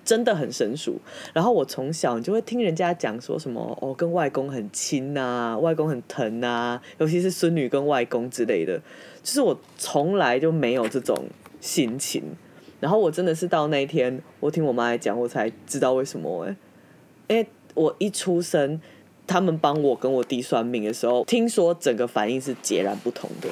[0.04, 1.00] 真的很生疏。
[1.32, 8.78] 然后我从小你就会听人家讲说什么哦，跟外公很亲呐、外公很疼啊，尤其是孙女跟外公之类的，
[9.22, 11.16] 就是我从来就没有这种
[11.60, 12.22] 心情。
[12.78, 16.54] 然后我真的是到那一天，我听我妈来讲，我才知道为什么哎、
[17.28, 18.78] 因为我一出生，
[19.26, 23.48] 他们帮我跟我弟算命的时候，听说整个反应是截然不同的。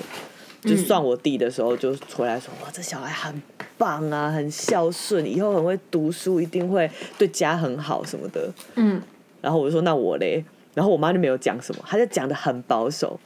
[0.63, 3.43] 就算我弟的时候，就回来说：“哇，这小孩很
[3.77, 9.03] 棒啊，很孝顺，以后很会读书，一定会对家很好什么的。”嗯，
[9.43, 13.21] 然后我就说：“那我嘞？”然后我妈就没有讲什么，她就讲的很保守。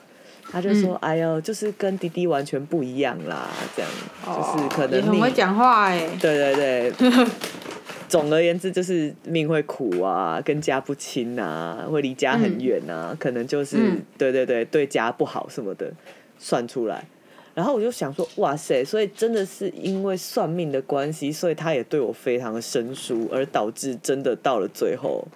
[0.51, 3.91] 她就说：“哎呦，就是跟弟弟完全不一样啦，这样
[4.27, 6.93] 就是可能你很会讲话哎，对对对，
[8.09, 15.93] 总而言之就是命会苦啊，跟家不亲啊，会离家很远啊，可能就是、嗯对对对对家不好什么的，
[16.39, 17.07] 算出来。
[17.55, 25.27] 然后我就想说，哇塞，所以真的是因为算命的关系，所以他也对我非常的生疏，而导致真的到了最后，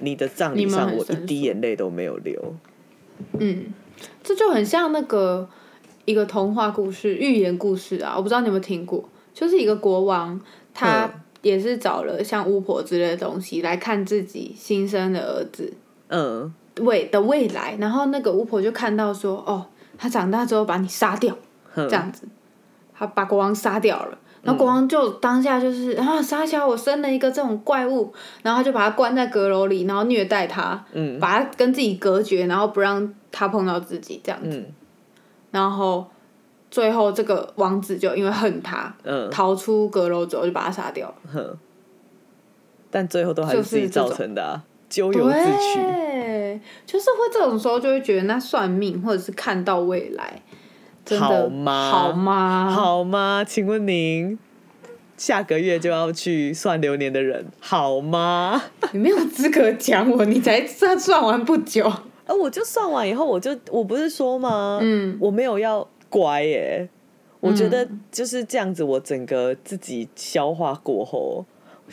[0.00, 2.54] 你的葬礼上我一滴眼泪都没有流。
[3.38, 3.66] 嗯，
[4.24, 5.48] 这就很像那个
[6.04, 10.40] 一个童话故事、寓言故事啊，我不知道你有没有听过，就是一个国王，
[10.74, 15.72] 他嗯也是找了像巫婆之类的东西来看自己新生的儿子
[16.08, 21.36] 嗯未的未来，然后那个巫婆就看到说，哦，他长大之后把你杀掉，
[21.74, 22.28] 这样子，
[22.94, 24.18] 他把国王杀掉了。
[24.40, 31.18] 然后国王就当下就是啊，杀小我生了一个这种怪物，然后就把他关在阁楼里，然后虐待他，嗯。
[31.18, 34.56] 把他跟自己隔绝，然后不让他碰到自己这样子。
[34.56, 34.66] 嗯。
[35.50, 36.06] 然后
[36.70, 41.14] 最后这个王子就因为恨他，嗯逃出阁楼之后就把他杀掉了。
[41.32, 41.58] 哼，
[42.90, 45.80] 但最后都还是就是自己造成的啊，咎由自取。
[45.80, 50.42] 对，就是会这种时候就会觉得那算命或者是看到未来，
[51.04, 52.70] 真的好吗好吗？
[52.70, 53.44] 好吗？
[53.46, 54.38] 请问您
[55.16, 58.62] 下个月就要去算流年的人，好吗？
[58.92, 61.86] 你没有资格讲我，你才算算完不久。
[61.86, 64.78] 啊，我就算完以后，我就我不是说吗？
[64.82, 66.88] 嗯我没有要乖耶。
[67.40, 71.44] 我觉得就是这样子，我整个自己消化过后，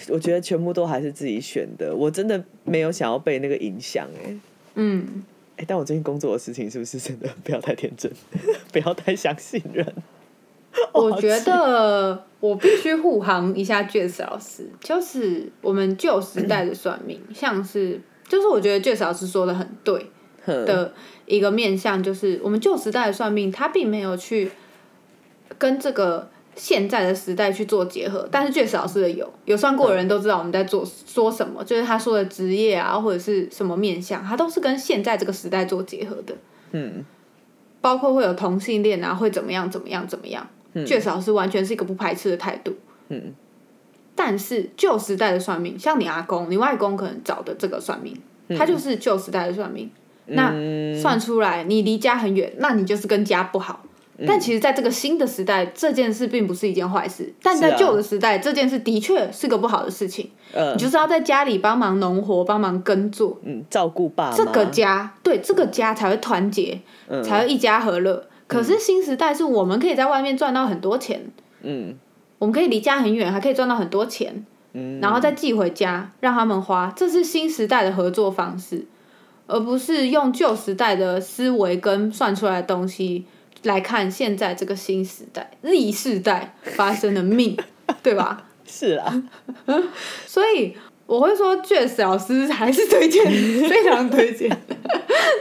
[0.09, 1.95] 我觉得全部都还是自己选的。
[1.95, 4.35] 我真的没有想要被那个影响哎。
[4.73, 5.23] 嗯，
[5.57, 8.11] 哎、但我最近工作的事情是不是真的不要太天真，
[8.73, 9.85] 不要太相信人？
[10.91, 20.07] 我觉得我必须护航一下 Jess 老师，就是我们旧时代的算命，像是就是我觉得 Jess 老师说的很对，哼
[20.45, 20.93] 的
[21.25, 24.51] 一个面向，就是我们旧时代的算命，它并没有去
[25.57, 36.35] 跟这个现在的时代去做结合，但是确实老师的有有算过的人都知道我们在做说什么，就是他说的职业啊或者是什么面向，它都是跟现在这个时代做结合的，
[36.71, 37.03] 嗯。
[37.81, 40.47] 包括会有同性恋啊，会怎么样怎么样怎么样，
[40.87, 42.73] 确实老师完全是一个不排斥的态度。
[43.09, 43.31] 嗯。
[44.15, 48.19] 但是旧时代的算命，像你阿公、你外公可能找的这个算命，
[48.57, 49.91] 他就是旧时代的算命。
[50.27, 50.99] 那嗯。
[50.99, 53.83] 算出来你离家很远，那你就是跟家不好。
[54.17, 54.25] 嗯。
[54.27, 57.33] 但其实，在这个新的时代，这件事并不是一件坏事。
[57.43, 60.31] 但在旧的时代，这件事的确是个不好的事情。
[60.53, 60.73] 嗯。
[60.73, 64.35] 你就是要在家里帮忙农活，帮忙耕作，嗯，照顾爸妈。
[64.35, 67.23] 这个家对这个家才会团结，嗯。
[67.23, 68.27] 才会一家和乐。
[68.47, 71.25] 可是新时代是我们可以在外面赚到很多钱，
[71.61, 71.95] 嗯。
[72.37, 78.85] 我们可以离家很远，还可以赚到很多钱，嗯，然后再寄回家让他们花，这是新时代的合作方式，
[79.47, 83.25] 而不是用旧时代的思维跟算出来的东西
[83.63, 87.57] 来看现在这个新时代、历世代发生的命，
[88.03, 88.45] 对吧？
[88.65, 89.23] 是啊，
[90.25, 93.23] 所以我会说，Jess 老师还是推荐，
[93.69, 94.49] 非常推荐。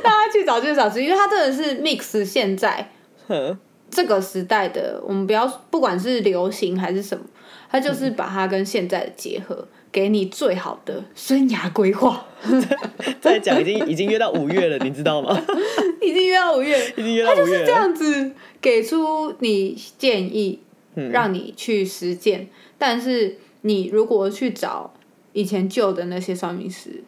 [0.03, 2.91] 大家去找 Jess 老师，因为他真的是 mix 现在
[3.27, 3.59] 哼。
[3.91, 7.25] 这个时代的，我们不要不管是流行还是什么，
[7.71, 12.27] 他就是把它跟现在的结合，给你最好的生涯规划。
[13.23, 15.41] 再讲已经已经约到五月了，你知道吗？
[16.03, 17.71] 已经约到五月，已经约到他就是这。
[17.71, 20.59] 样子给出你建议，
[20.97, 22.49] 嗯让你去实践。
[22.77, 24.93] 但是你如果去找
[25.33, 27.05] 以前旧的那些算命师，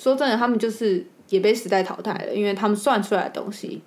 [0.00, 3.82] 说真的，他们就是也被时代淘汰了，因为他们算出来的东西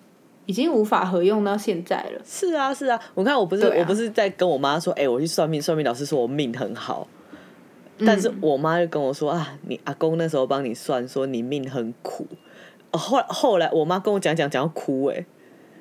[0.45, 2.21] 已经无法合用到现在了。
[2.25, 7.18] 是啊，是啊，我看我不是、啊我不是在跟我妈说，哎、我去算命，算命老师说我命很好，嗯
[8.06, 12.26] 但是我妈就跟我说啊，你阿公那时候帮你算，说你命很苦。
[12.92, 15.26] 哦后后来我妈跟我讲讲讲到哭哎、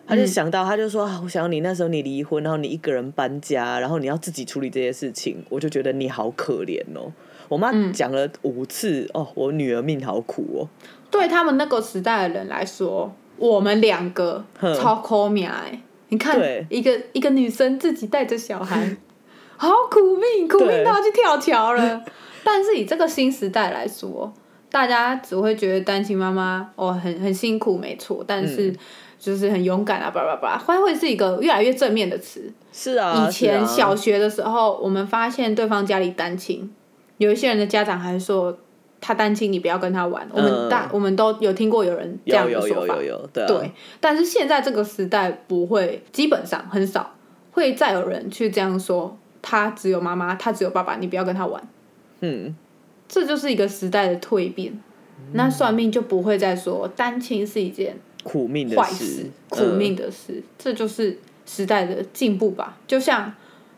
[0.07, 7.13] 她就嗯想到，她就说啊，我想到你那时候你离婚，然后你一个人搬家，然后你要自己处理这些事情，我就觉得你好可怜哦。
[7.49, 10.69] 我妈嗯讲了五次哦，我女儿命好苦哦。
[11.11, 14.45] 对他们那个时代的人来说，我们两个
[14.79, 15.81] 超抠命哎！
[16.11, 18.97] 你看，一个一个女生自己带着小孩，
[19.59, 22.03] 好苦命，苦命对到要去跳桥了。
[22.43, 24.33] 但是以这个新时代来说，
[24.71, 28.75] 大家只会觉得单亲妈妈哦很很辛苦，没错，但是
[29.19, 32.51] 就是很勇敢啊，叭叭叭，会会是一个越来越正面的词。
[32.73, 36.73] 是啊，以前小学的时候，我们发现对方家里单亲，
[37.17, 38.57] 有一些人的家长还说
[39.01, 40.27] 他单亲，你不要跟他玩。
[40.33, 43.73] 我们大我们都有听过有人这样的说法，有有有，对啊，对。
[44.01, 47.15] 但是现在这个时代不会，基本上很少
[47.51, 49.19] 会再有人去这样说，
[49.51, 51.63] 他只有妈妈，他只有爸爸，你不要跟他玩。
[52.21, 52.55] 嗯，
[53.09, 54.79] 这就是一个时代的蜕变。
[55.33, 62.77] 那算命就不会再说单亲是一件苦命的事坏事，，苦命嗯的事，这就是时代的进步吧。
[62.87, 63.33] 就像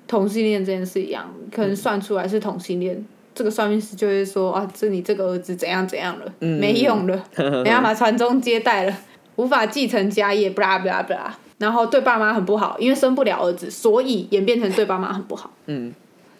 [0.08, 7.24] 同性恋这件事一样，可能算出来是同性恋，这个算命师就会说啊，这你这个儿子怎样怎样了，嗯没用了，
[7.62, 8.96] 没办法传宗接代了，
[9.36, 11.38] 无法继承家业，不啦不啦不啦。
[11.60, 15.50] 然后对爸妈很不好，因为生不了儿子，所以演变成对爸妈很不好。
[15.66, 15.92] 嗯，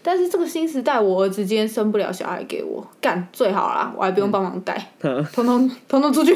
[0.02, 6.34] 但是这个新时代，我儿子今天生不了小孩给我，干最好啦，我还不用帮忙带， 嗯通通通通出去，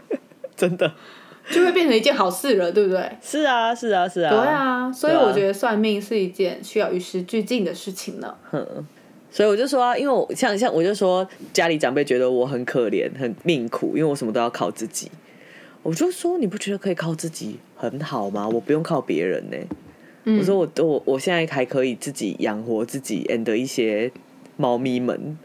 [0.54, 0.92] 真的
[1.50, 3.10] 就会变成一件好事了，对不对？
[3.22, 8.34] 是啊，是啊，是啊，对啊，所以我觉得算命是一件需要与时俱进的事情呢。
[9.30, 15.10] 所以我就说啊，因为我像像我就说家里长辈觉得我很可怜、很命苦，因为我什么都要靠自己。
[15.88, 18.46] 我就说你不觉得可以靠自己很好吗？
[18.46, 19.56] 我不用靠别人呢、
[20.24, 24.12] 嗯我说我我我现在还可以自己养活自己，and 一些
[24.58, 25.38] 猫咪们，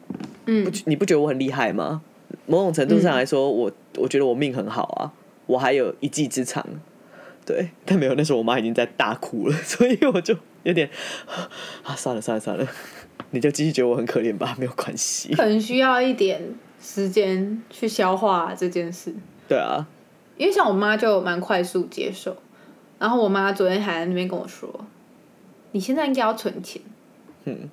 [0.45, 2.01] 嗯不觉你不觉得我很厉害吗？
[2.45, 5.13] 某种程度上来说，我我觉得我命很好啊，
[5.45, 6.65] 我还有一技之长。
[7.45, 10.89] 对，但没有，那时候我妈已经在大哭了， 所以我就有点
[11.84, 12.67] 啊，算了算了算了，
[13.32, 15.34] 你就继续觉得我很可怜吧，没有关系。
[15.34, 16.41] 可能需要一点
[16.82, 19.13] 时间去消化这件事，
[19.47, 19.88] 对啊，
[20.37, 22.35] 因为像我妈就蛮快速接受，
[22.99, 24.69] 然后我妈昨天还在那边跟我说，
[25.71, 26.81] 你现在应该要存钱。
[27.45, 27.69] 嗯，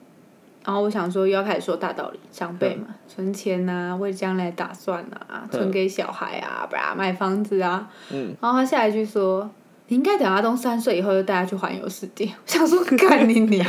[0.65, 7.91] 然后我想说又要开始说大道理，长辈嘛，存钱啊，为将来打算啊，存给小孩啊，不然买房子啊。
[8.11, 9.49] 嗯，然后他下一句说
[9.89, 12.27] ：“你应该等阿东三岁以后就带他去环游世界。
[12.45, 13.67] ”我想说，干你娘！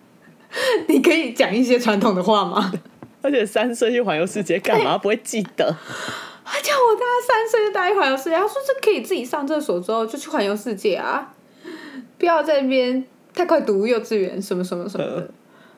[0.88, 2.72] 你可以讲一些传统的话吗？
[3.20, 4.96] 而且三岁去环游世界干嘛？
[4.96, 5.76] 不会记得？
[6.46, 11.34] 他叫我带他三岁就带他去环游世界，他说这可以自己上厕所之后就去环游世界啊，
[12.18, 13.04] 不要在那边
[13.34, 15.30] 太快读幼稚园什么什么什么的。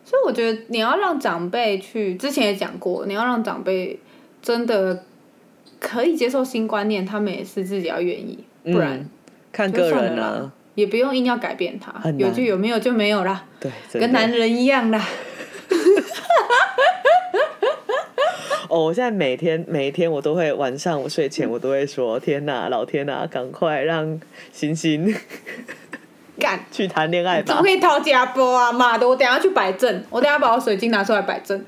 [0.05, 3.99] 所以我觉得你要让长辈去，之前也讲过，你要让长辈
[4.41, 5.05] 真的
[5.79, 9.11] 可以接受新观念，他们也是自己要愿意，不然嗯
[9.53, 15.05] 看个人了啦啊，也不用硬要改变他，有就有，没有就没有啦，对，跟男人一样啦。
[18.79, 24.21] 哦，我现在每天每天我都会晚上我睡前我都会说：天哪，老天哪，赶快让
[24.53, 25.13] 星星
[26.39, 27.69] 干， 去谈恋爱吧怎么可！
[27.69, 28.71] 以掏家波啊？
[28.71, 31.61] 妈的，我等下去摆正，我等下把我水晶拿出来摆正，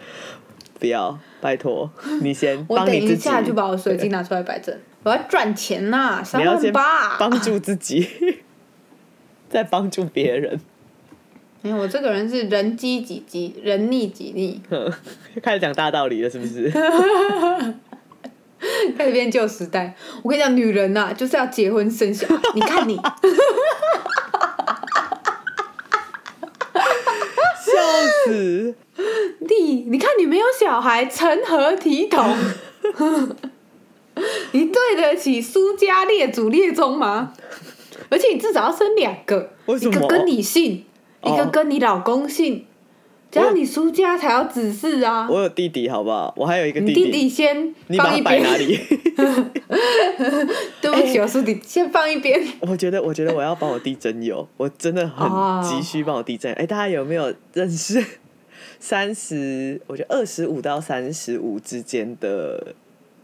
[0.78, 1.90] 不要，拜托，
[2.22, 7.18] 你先 我等一下就把我水晶拿出来摆正，我要赚钱呐、三 你要先万八。
[7.18, 8.06] 帮助自己，
[9.50, 10.60] 再帮助别人。
[11.62, 14.92] 没有，我这个人是人机己机，人逆己逆，哼
[15.42, 16.70] 开始讲大道理了，是不是？
[18.96, 19.94] 开始变旧时代。
[20.22, 22.40] 我跟你讲，女人呐、就是要结婚生小孩。
[22.54, 22.96] 你看你，
[27.64, 27.72] 笑
[28.26, 28.74] 死！
[29.40, 32.36] 你你看你没有小孩，成何体统？
[34.52, 37.32] 你对得起苏家列祖列宗吗？
[38.10, 40.89] 而且你至少要生两个，一个跟你姓，哦
[41.24, 42.62] 一个跟你老公姓，
[43.30, 45.28] 只要你苏家才要子嗣啊。
[45.30, 46.32] 我有弟弟，好不好？
[46.36, 48.76] 我还有一个弟弟弟弟先放一摆哪里？
[50.80, 52.42] 对不起，我叔弟先放一边。
[52.60, 56.56] 我觉得，我觉得我要帮我弟增油，我真的哦很急需帮我弟增油。
[56.58, 58.02] 哎、大家有没有认识
[58.80, 59.80] 三十？
[59.86, 62.74] 我觉得二十五到三十五之间的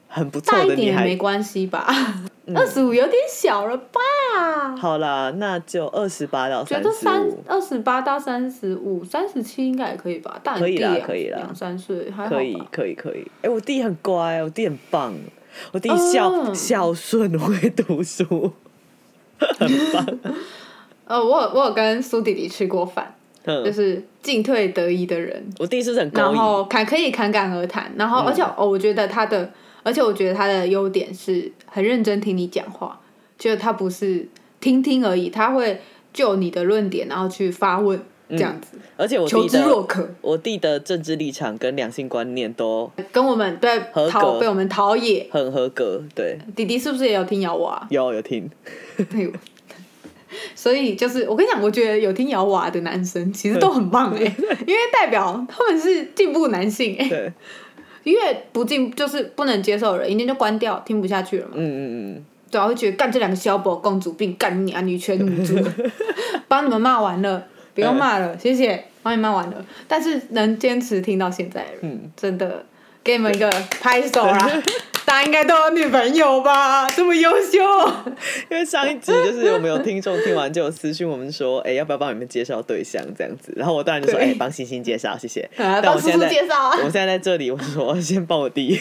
[0.07, 1.87] 很不错大的女孩一点也没关系吧？
[2.47, 4.01] 嗯二十五有点小了吧？
[4.79, 10.39] 好啦，那就二十八到三觉得三十五，二十八到三十五、三十七应该也可以吧？
[10.43, 11.39] 大你可以啦可以啦。
[11.39, 12.37] 两三岁还好吧？
[12.37, 13.31] 可以，可以，可以。
[13.43, 15.15] 哎、我弟很乖，我弟很棒，
[15.73, 16.55] 我弟孝、嗯。
[16.55, 18.53] 孝顺，会读书。
[19.59, 20.19] 很棒。
[21.05, 23.15] 呃，我有我有跟苏弟弟吃过饭，
[23.45, 29.49] 就嗯，是进退得宜的人，我第一次是很勾然引，后侃可以侃侃而谈，然后而且、哦，我觉得他的，
[29.83, 32.99] 而且我觉得他的优点是很认真听你讲话，
[33.39, 34.29] 就是他不是
[34.61, 35.81] 听听而已，他会
[36.13, 43.81] 就你的论点然后去发问这样子，而且我求知若渴，我弟的政治立场跟两性观念都跟我们对
[44.11, 45.29] 陶被我们陶冶。
[45.31, 47.87] 很合格，对，弟弟是不是也有听摇娃？
[47.91, 48.51] 有有听，
[50.57, 54.21] 所以就是我跟你讲，我觉得有听摇娃的男生其实都很棒哎、
[54.67, 57.33] 因为代表他们是进步男性哎、对，
[58.05, 61.53] 越不进就是不能接受的人，一定就关掉，听不下去了嘛。
[61.55, 65.55] 嗯嗯嗯，对啊，会觉得干这两个小宝公主病，干你啊，女权女主，
[66.49, 69.65] 帮你们骂完了，不用骂了，谢谢，帮你骂完了。
[69.89, 72.65] 但是能坚持听到现在的人，嗯真的
[73.03, 74.51] 给你们一个拍手啦！
[75.07, 76.91] 大家应该都有女朋友吧？
[76.91, 77.61] 这么优秀，
[78.51, 83.53] 因为上一集就是有没有听众听完就有私讯我们说，哎、要不要帮你们介绍对象这样子？
[83.55, 85.49] 然后我当然就说，哎、帮星星介绍，谢谢。
[85.59, 88.81] 啊帮我现在在介绍啊我现在在这里，我说先帮我弟，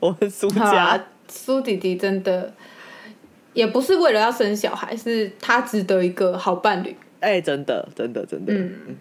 [0.00, 2.52] 我们苏好家啊，苏弟弟真的
[3.56, 8.96] 也不是为了要生小孩，是他值得一个好伴侣，哎、真的真的真的，嗯。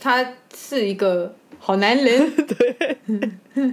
[0.00, 2.96] 他是一个好男人， 对，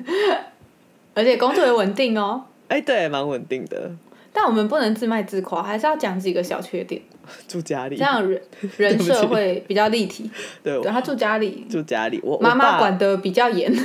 [1.15, 2.45] 而且工作也稳定哦。
[2.67, 3.91] 哎、对，蛮稳定的，
[4.31, 7.01] 但我们不能自卖自夸，还是要讲几个小缺点，
[7.47, 7.97] 住家里。
[7.97, 8.39] 这，样人
[8.77, 10.29] 人设会比较立体。
[10.63, 13.75] 对，对他住家里，住家里，我妈妈管得比较严。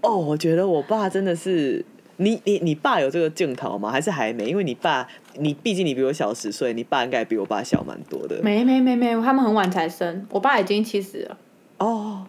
[0.00, 1.84] 哦，我觉得我爸真的是。
[2.18, 3.90] 你你你爸有这个镜头吗？
[3.90, 4.44] 还是还没？
[4.46, 5.08] 因为你爸，
[5.38, 8.40] 你毕竟你比我小十岁，你爸应该比我爸小蛮多的。
[8.42, 11.38] 没没没没，他们很晚才生，我爸已经七十了。
[11.78, 12.26] 哦，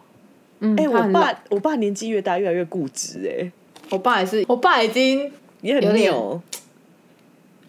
[0.60, 3.52] 嗯，哎、我爸我爸年纪越大越来越固执，哎，
[3.90, 5.32] 我爸也是，我爸已经，
[5.62, 6.42] 也很牛，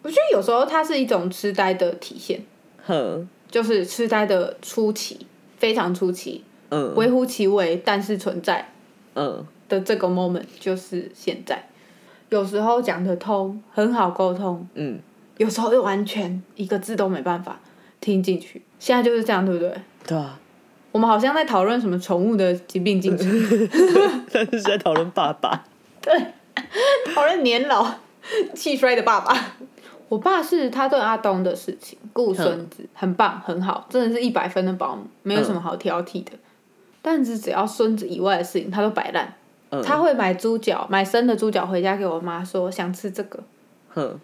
[0.02, 2.40] 我觉得有时候他是一种痴呆的体现，
[2.86, 5.26] 哼，就是痴呆的初期，
[5.58, 8.68] 非常初期，嗯微乎其微，但是存在
[9.14, 11.64] 嗯的这个 moment 就是现在。
[12.30, 14.98] 有时候讲得通，很好沟通，嗯，
[15.36, 17.60] 有时候又完全一个字都没办法
[18.00, 18.62] 听进去。
[18.78, 19.72] 现在就是这样，对不对？
[20.06, 20.38] 对啊，
[20.92, 23.28] 我们好像在讨论什么宠物的疾病进程，
[24.32, 25.64] 但是在讨论爸爸，
[26.00, 26.12] 对
[27.14, 27.86] 讨论年老
[28.54, 29.54] 气衰的爸爸。
[30.10, 36.32] 我爸是他对阿东的事情顾孙子很棒很好，真的是一百分的保姆，没有什么好挑剔的。
[37.00, 39.34] 但是只要孙子以外的事情，他都摆烂。
[39.74, 43.38] 嗯，他会买猪脚，买生的猪脚回家给我妈说想吃这个，
[43.88, 44.20] 哼，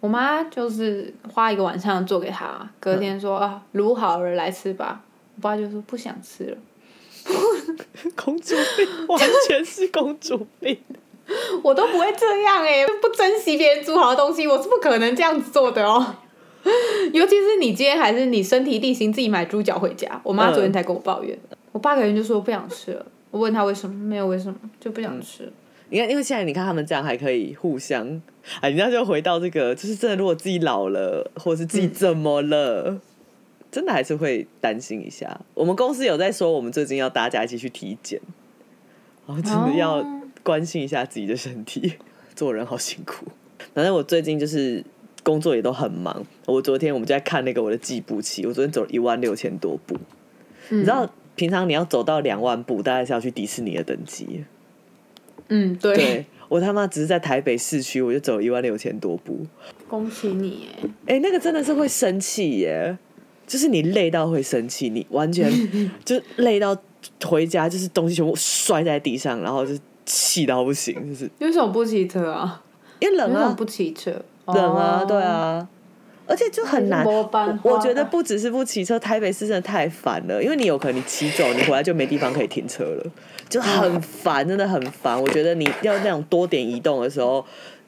[0.00, 5.00] 我妈就是花一个晚上做给他，隔天说啊卤好了来吃吧。
[5.36, 6.56] 我爸就说不想吃了，
[8.16, 10.76] 公主病，完全是公主病，
[11.62, 16.16] 我都不会这样哎、不珍惜别人煮好的东西，我是不可能这样子做的哦。
[17.12, 21.38] 尤其是你今天还是你身体力行自己买猪脚回家，我妈昨天才跟我抱怨，
[21.70, 23.06] 我爸可能就说不想吃了。
[23.30, 25.52] 我问他为什么，没有为什么，就不想吃了。
[25.90, 28.20] 你看，因为现在你看他们这样还可以互相，
[28.60, 33.00] 哎，人家就回到这个，就是真的，如果自己老了，或者是自己怎么了，
[33.70, 35.40] 真的还是会担心一下。
[35.54, 38.20] 我们公司有在说，我们最近要大家一起去体检，
[39.26, 41.94] 然后真的要哦关心一下自己的身体，
[42.36, 43.26] 做人好辛苦。
[43.74, 44.84] 反正我最近就是
[45.22, 49.96] 工作也都很忙，我昨天我们就在看那个我的计步器，我昨天走了一万六千多步，
[50.68, 51.10] 你知道。
[51.38, 54.44] 平常你要走到两万步，大概是要去迪士尼的等级。
[55.46, 59.46] 嗯，对，对我他妈只是在台北市区，我就走一万六千多步。
[59.86, 60.90] 恭喜你耶！
[61.06, 62.98] 哎、那个真的是会生气耶，
[63.46, 65.48] 就是你累到会生气，你完全
[66.04, 66.76] 就累到
[67.24, 69.72] 回家就是东西全部摔在地上，然后就
[70.04, 72.62] 气到不行，就是你为什么不骑车啊？
[72.98, 74.10] 因为冷啊，不骑车？
[74.46, 75.22] 冷啊，哦对。
[75.22, 75.68] 啊。
[76.28, 77.28] 而且就很难，我
[77.62, 83.06] 我觉得不只是不骑车，台北市真的太烦了，因为你有可能你骑走，你回来就没地方可以停车了，
[83.48, 85.20] 就很烦，真的很烦。
[85.20, 87.42] 我觉得你要那种多点移动的时候，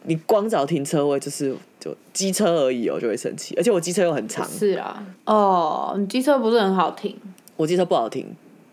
[0.04, 3.54] 你光找停车位就是就机车而已哦，就会生气。
[3.56, 7.14] 而且我机车又很长，是啊，哦，你机车不是很好停，
[7.56, 8.26] 我机车不好停。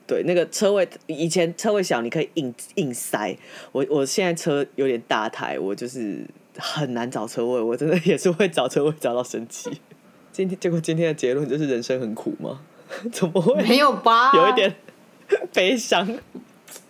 [0.07, 3.37] 对，那个车位以前车位小，你可以硬硬塞。
[3.73, 6.25] 我我现在车有点大台，我就是
[6.57, 9.69] 很难找车位， 我真的也是会找车位找到生气。
[10.31, 12.59] 今天结果今天的结论就是人生很苦吗？
[13.11, 14.31] 怎么会没有吧？
[14.33, 14.75] 有一点
[15.53, 16.07] 悲伤？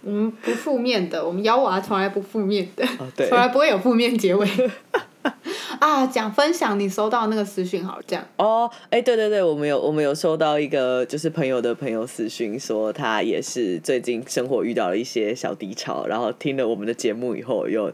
[0.01, 4.47] 我们不负面的，我们妖娃从来不负面的，哦对从来不会有负面结尾。
[5.79, 17.91] 啊，讲分享你收到那个私讯，好，这样哦，哎，对对对，我们有我们有收到一个就是朋友的朋友私讯，说他也是最近生活遇到了一些小低潮，然后听了我们的节目以后，有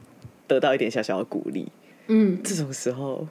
[0.47, 1.71] 得到一点小小的鼓励。
[2.07, 3.27] 嗯，这种时候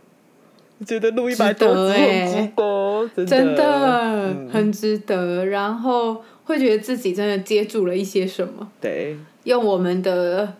[0.78, 2.26] 我觉得录一百多集值得欸。
[2.26, 3.28] 很值得，真的。
[3.28, 4.48] 真的、嗯。
[4.50, 5.44] 很值得。
[5.46, 10.54] 然后会觉得自己真的接住了一些什么，对，用我们的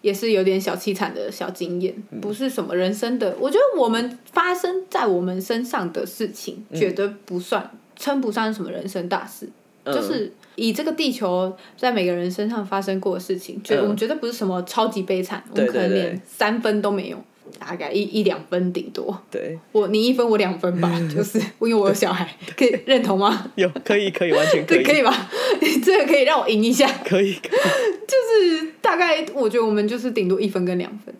[0.00, 2.20] 也是有点小凄惨的小经验，嗯。
[2.20, 3.36] 不是什么人生的。
[3.38, 6.78] 我觉得我们发生在我们身上的事情，嗯。
[6.78, 9.48] 绝对不算称不上什么人生大事，
[9.86, 10.30] 嗯就是。
[10.58, 17.24] 以这个地球在每个人身上发生过的事情，觉我们绝对不是什么超级悲惨，我们可能连三分都没有，
[17.58, 19.22] 大概一一两分顶多。
[19.30, 23.48] 对， 我你一分我两分吧， 就是因为我有小孩，可以认同吗？
[23.56, 25.28] 有可以可以完全可以这可以吧？
[25.60, 27.60] 你这个可以让我赢一下，可以可以，
[28.08, 28.16] 就
[28.56, 31.14] 是大概我觉得我们就是顶多一分跟两分，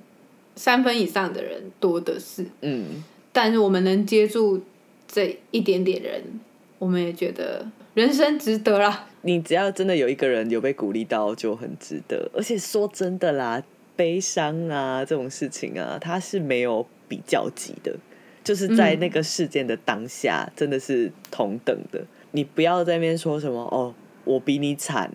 [0.55, 4.63] 三分以上的人多的是，嗯，但是我们能接住
[5.07, 6.23] 这一点点人，
[6.79, 9.07] 我们也觉得人生值得啦。
[9.23, 12.31] 你只要真的有一个人有被鼓励到，就很值得。
[12.35, 13.63] 而且说真的啦，
[13.97, 17.97] 悲伤啊这种事情啊，它是没有比较级的，
[18.45, 22.05] 就是在那个事件的当下，真的是同等的。
[22.33, 23.95] 你不要在那边说什么哦，
[24.25, 25.11] 我比你惨。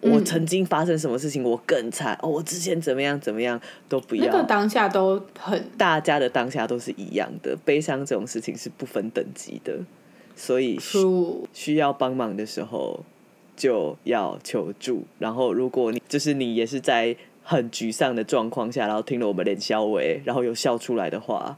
[0.00, 2.28] 我曾经发生什么事情，我更惨哦！
[2.28, 9.78] 我之前怎么样怎么样都不要，那个当下都很大家的当下都是一样的，悲伤这种事情是不分等级的，
[10.36, 10.78] 所以
[11.52, 13.00] 需要帮忙的时候
[13.56, 15.04] 就要求助。
[15.18, 21.56] 然后，如果你就是你也是在很沮丧的状况下，然后听了我们连消维，然后有笑出来的话，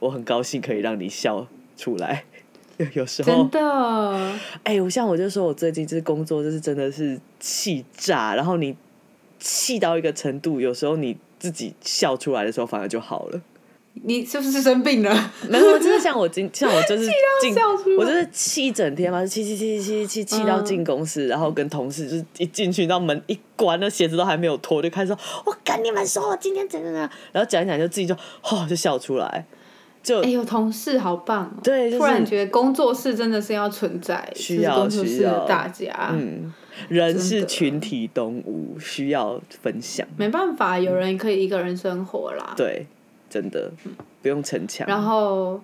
[0.00, 1.46] 我很高兴可以让你笑
[1.76, 2.24] 出来。
[2.92, 8.76] 有时候真，的，哎、我像我就说我最近就是工作，就是真的是气炸，然后你
[9.38, 13.40] 气到一个程度，有时候你自己笑出来的时候，反而就好了。
[14.04, 15.30] 你是不是生病了？
[15.48, 17.04] 没有，就是像我今像我就是
[17.40, 29.46] 进笑出我就是气一整天嘛，气气气气气气到进公司，然后跟同事就是一进去，到门一关，那鞋子都还没有脱，就开始说：“我跟你们说，我今天怎样怎样。”然后讲一讲，就自己就哦就笑出来，
[30.02, 31.60] 就哎、呦同事好棒哦！
[31.64, 36.52] 对就是突然觉得工作室真的是要存在，需要需要大家，嗯，
[36.88, 42.54] 人是群体动物，需要分享，没办法，有人可以一个人生活啦。
[42.56, 42.86] 对，
[43.36, 43.70] 真的
[44.22, 44.88] 不用逞强。
[44.88, 45.60] 然后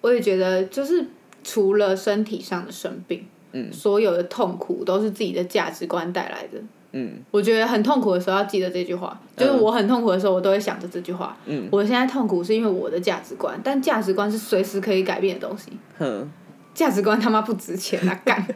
[0.00, 1.04] 我也觉得，就是
[1.44, 6.58] 除了身体上的生病，嗯所有的痛苦都是自己的价值观带来的。
[6.94, 11.36] 嗯我觉得很痛苦的时候要记得这句话，就是我很痛苦的时候，我都会想着这句话。
[11.44, 15.70] 嗯我现在痛苦是因为我的价值观，但价值观是随时可以改变的东西。
[15.98, 16.30] 哼，
[16.72, 18.18] 价值观他妈不值钱啊！
[18.24, 18.46] 干，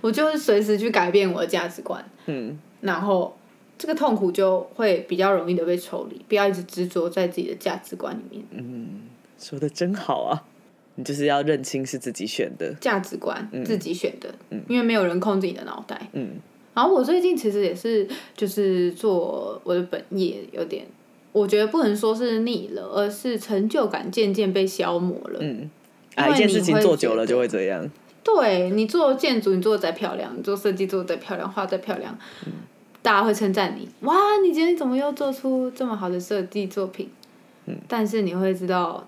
[0.00, 3.36] 我就是随时去改变我的价值观，嗯然后
[3.78, 8.44] 这个痛苦就会比较容易的被抽离，不要一直执着在自己的价值观里面。
[8.52, 9.02] 嗯
[9.38, 10.44] 说的真好啊！
[10.94, 14.34] 你就是要认清是自己选的，价值观、自己选的，
[14.66, 16.08] 因为没有人控制你的脑袋。
[16.14, 16.40] 嗯
[16.72, 20.86] 然后我最近其实也是，就是做我的本业，有点，
[21.32, 25.38] 我觉得不能说是腻了，而是成就感渐渐被消磨了。
[25.40, 25.70] 嗯，
[26.30, 27.90] 一件事情做久了就会这样。
[28.22, 32.18] 对你做建筑，你做的再漂亮，你做设计做的再漂亮，画得再漂亮，
[33.06, 33.88] 大家会称赞你。
[34.00, 37.08] 哇，你今天怎么又做出这么好的设计作品？
[37.86, 39.06] 但是你会知道，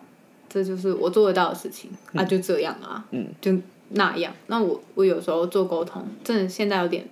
[0.48, 3.52] 这就是我做得到的事情、啊，就这样啊，嗯就
[3.88, 4.32] 那样。
[4.46, 7.04] 那我我有时候做沟通，真的现在有点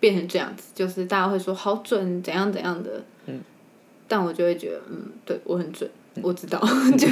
[0.00, 3.00] 变成这样子，就是大家会说好准，怎样怎样的，
[4.08, 5.88] 但我就会觉得，嗯，对我很准。
[6.20, 6.60] 我知道，
[6.98, 7.06] 就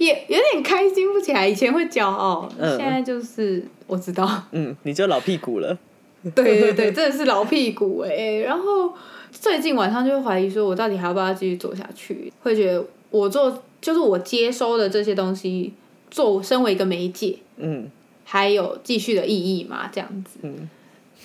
[0.00, 1.46] 也有点开心不起来。
[1.46, 5.78] 以前会骄傲，嗯现在就是我知道，嗯，你就老屁股了。
[6.34, 8.92] 对对对，真的是老屁股哎、然后
[9.30, 12.32] 最近晚上就会怀疑说，我到底还要不要继续做下去？
[12.42, 15.72] 会觉得我做就是我接收的这些东西，
[16.10, 17.90] 做身为一个媒介，嗯
[18.24, 19.90] 还有继续的意义嘛？
[19.92, 20.38] 这样子。
[20.42, 20.68] 嗯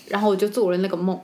[0.09, 1.19] 然后我就做了那个梦，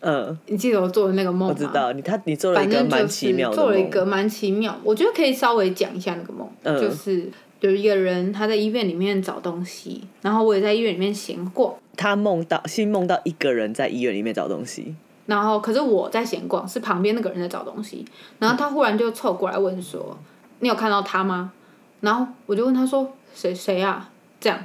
[0.00, 1.54] 嗯，你记得我做的那个梦吗？
[1.56, 7.30] 我知道你他你做了一反个蛮正就是奇妙的做了一梦个蛮奇妙，我觉得可以稍微讲一下那个梦，嗯就是
[7.60, 14.94] 有一个人他在医院里面找东西，然后我也在医院里面闲逛，他梦到新梦到一个人在医院里面找东西。
[15.26, 18.04] 然后可是我在闲逛，是旁边那个人在找东西，
[18.38, 20.16] 然后他忽然就凑过来问说
[20.60, 21.52] ：“你有看到他吗？”
[22.00, 24.58] 然后我就问他说：“谁谁啊？”这样，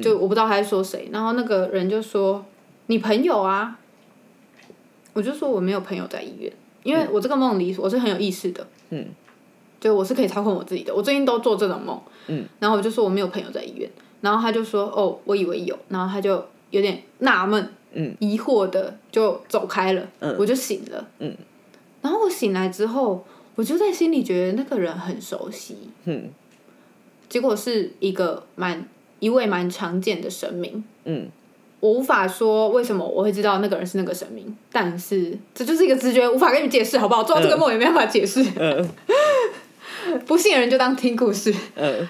[0.00, 2.44] 就我不知道他在说谁，然后那个人就说
[2.86, 3.78] ：“你朋友啊。”
[5.12, 9.06] 我就说我没有朋友在医院，因为我这个梦里我是很有意识的，嗯，
[9.86, 13.88] 就我是可以操控我自己的，我最近都做这种梦，嗯，然后我就说我没有朋友在医院，
[14.20, 20.34] 然后他就说哦，我以为有，然后他就有点纳闷，嗯，疑惑的就走开了，嗯。
[20.40, 21.32] 我就醒了，嗯，
[22.02, 23.24] 然后我醒来之后，
[23.54, 25.76] 我就在心里觉得那个人很熟悉，
[26.06, 26.30] 嗯。
[27.28, 28.88] 结果是一个蛮
[29.20, 31.28] 一位蛮常见的神明，嗯。
[31.78, 37.22] 我无法说为什么我会知道那个人是那个神明，但是这就是一个直觉，无法跟你解释，好不好？
[37.22, 38.42] 做到这个梦也没办法解释。
[38.56, 38.76] 嗯
[40.26, 41.54] 不信的人就当听故事。
[41.74, 42.08] 嗯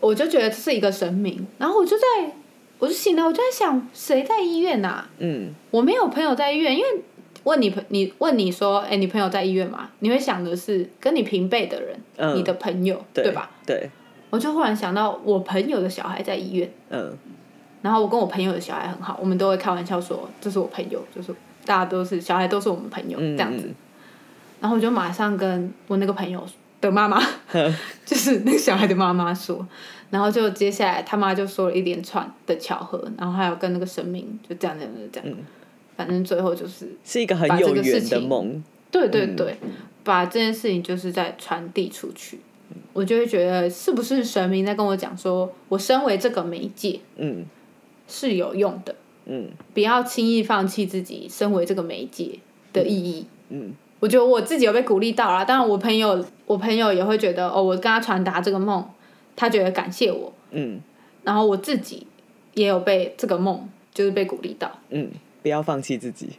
[0.00, 2.04] 我就觉得这是一个神明，然后我就在，
[2.80, 6.88] 我就醒来，我就在想，谁在医院呐、嗯我没有朋友在医院，因为
[7.44, 9.90] 问你朋你问你说，哎、你朋友在医院吗？
[10.00, 13.48] 你会想的是跟你平辈的人，嗯你的朋友，对吧？？
[13.64, 13.88] 对，
[14.30, 17.16] 我就忽然想到，我朋友的小孩在医院，嗯
[17.80, 21.32] 然后我跟我朋友的小孩很好，我们都会开玩笑说，这是我朋友，就是
[21.64, 23.66] 大家都是小孩都是我们朋友、嗯，这样子。
[23.68, 23.74] 嗯
[24.60, 26.40] 然后我就马上跟我那个朋友
[26.82, 27.18] 的妈妈
[28.04, 29.66] 就是那个小孩的妈妈说，
[30.10, 35.46] 然后就接下来他妈就说了一连串的巧合，然后还有跟那个神明就这样这样这样，嗯。
[35.96, 38.62] 反正最后就是是一个很有缘的个事情梦。
[38.90, 39.56] 对对对，
[40.02, 42.40] 把这件事情就是在传递出去，
[42.92, 47.46] 我就会觉得是不是神明在跟我讲说，我身为这个媒介嗯。
[48.08, 48.94] 是有用的，
[49.26, 49.50] 嗯。
[49.72, 52.38] 不要轻易放弃自己身为这个媒介
[52.72, 53.26] 的意义。
[53.50, 53.72] 嗯
[54.02, 58.84] 我觉得我自己有被鼓励到啦，当然我朋友，我朋友也会觉得哦，我跟他传达这个梦，
[59.36, 60.80] 他觉得感谢我，嗯
[61.22, 62.04] 然后我自己
[62.54, 65.08] 也有被这个梦就是被鼓励到，嗯，
[65.40, 66.30] 不要放弃自己，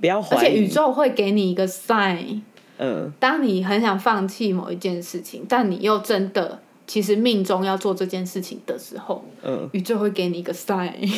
[0.00, 0.38] 不要而怀疑。
[0.40, 2.40] 而且宇宙会给你一个 sign，
[2.78, 10.92] 嗯当你很想放弃某一件事情，但你又真的其实命中要做这件事情的时候，嗯，宇宙会给你一个 sign。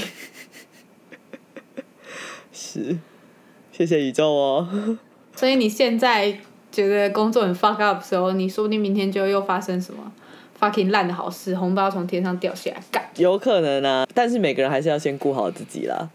[2.53, 2.99] 是，
[3.73, 4.99] 谢谢宇宙哦。
[5.37, 6.37] 所以你现在
[6.71, 10.13] 觉得工作很 fuck up 的时候，你说不定明天就又发生什么
[10.61, 13.05] fucking 烂的好事，红包从天上掉下来，干。
[13.17, 16.09] 有可能啊，但是每个人还是要先顾好自己啦。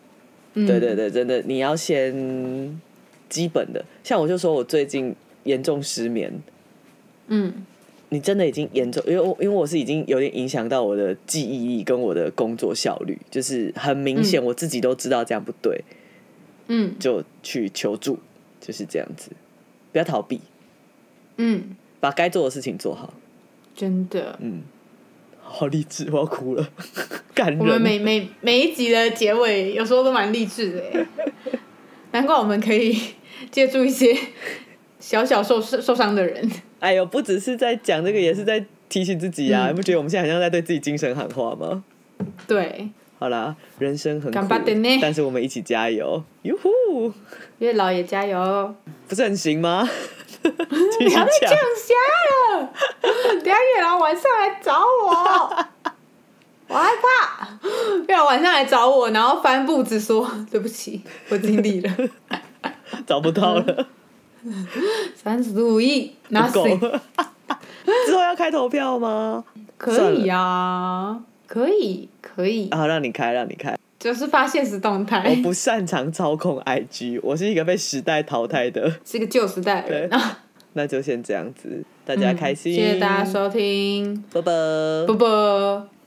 [0.55, 2.81] 嗯对对对，真的，你要先
[3.29, 3.85] 基本的。
[4.03, 6.33] 像我就说我最近严重失眠，
[7.27, 7.53] 嗯
[8.09, 15.83] 你真的已经严重，因为我因为我是已经有点影响到我的记忆力跟我的工作效率，就是很明显，我自己都知道这样不对，
[16.67, 18.17] 嗯就去求助，
[18.59, 19.31] 就是这样子，
[19.91, 20.41] 不要逃避，
[21.37, 23.13] 嗯，把该做的事情做好。
[23.75, 24.37] 真的。
[24.41, 24.63] 嗯，
[25.41, 26.69] 好励志，我要哭了，
[27.33, 27.59] 感人。
[27.59, 31.07] 我们每每每一集的结尾有时候都蛮励志的耶，
[32.11, 32.95] 难怪我们可以
[33.49, 34.15] 借助一些
[34.99, 36.49] 小小受受伤的人。
[36.79, 39.67] 哎呦，不只是在讲这个，也是在提醒自己啊！
[39.67, 41.83] 嗯你不觉得我们现在好像在对自己精神喊话吗？
[42.47, 42.89] 对，
[43.19, 44.47] 好啦，人生很苦
[45.01, 46.23] 但是我们一起加油！
[46.43, 47.11] 哟呼，
[47.57, 48.73] 月老也加油！
[49.09, 49.87] 不是很行吗？
[50.41, 51.93] 继不续讲要再降虾
[52.55, 55.11] 了，等一下月老晚上来找我，
[56.69, 57.59] 我害怕。
[58.07, 61.91] 月老晚上来找我，然后翻布子说：“对不起，我尽力了，
[63.05, 63.87] 找不到了，
[65.13, 66.65] 三十五亿拿够。
[66.65, 66.99] ，nothing。
[68.07, 69.43] 之后要开投票吗？”
[69.77, 73.77] 可以啊，可以，可以，啊，让你开，让你开。
[73.99, 78.91] 就是发现实动态我，不擅长操控 IG，我是一个被时代淘汰的。
[79.03, 80.39] 是个旧时代的人啊。
[80.73, 84.51] 那就先这样子，大家开心，谢谢大家收听，拜拜。
[85.05, 85.98] 啵啵。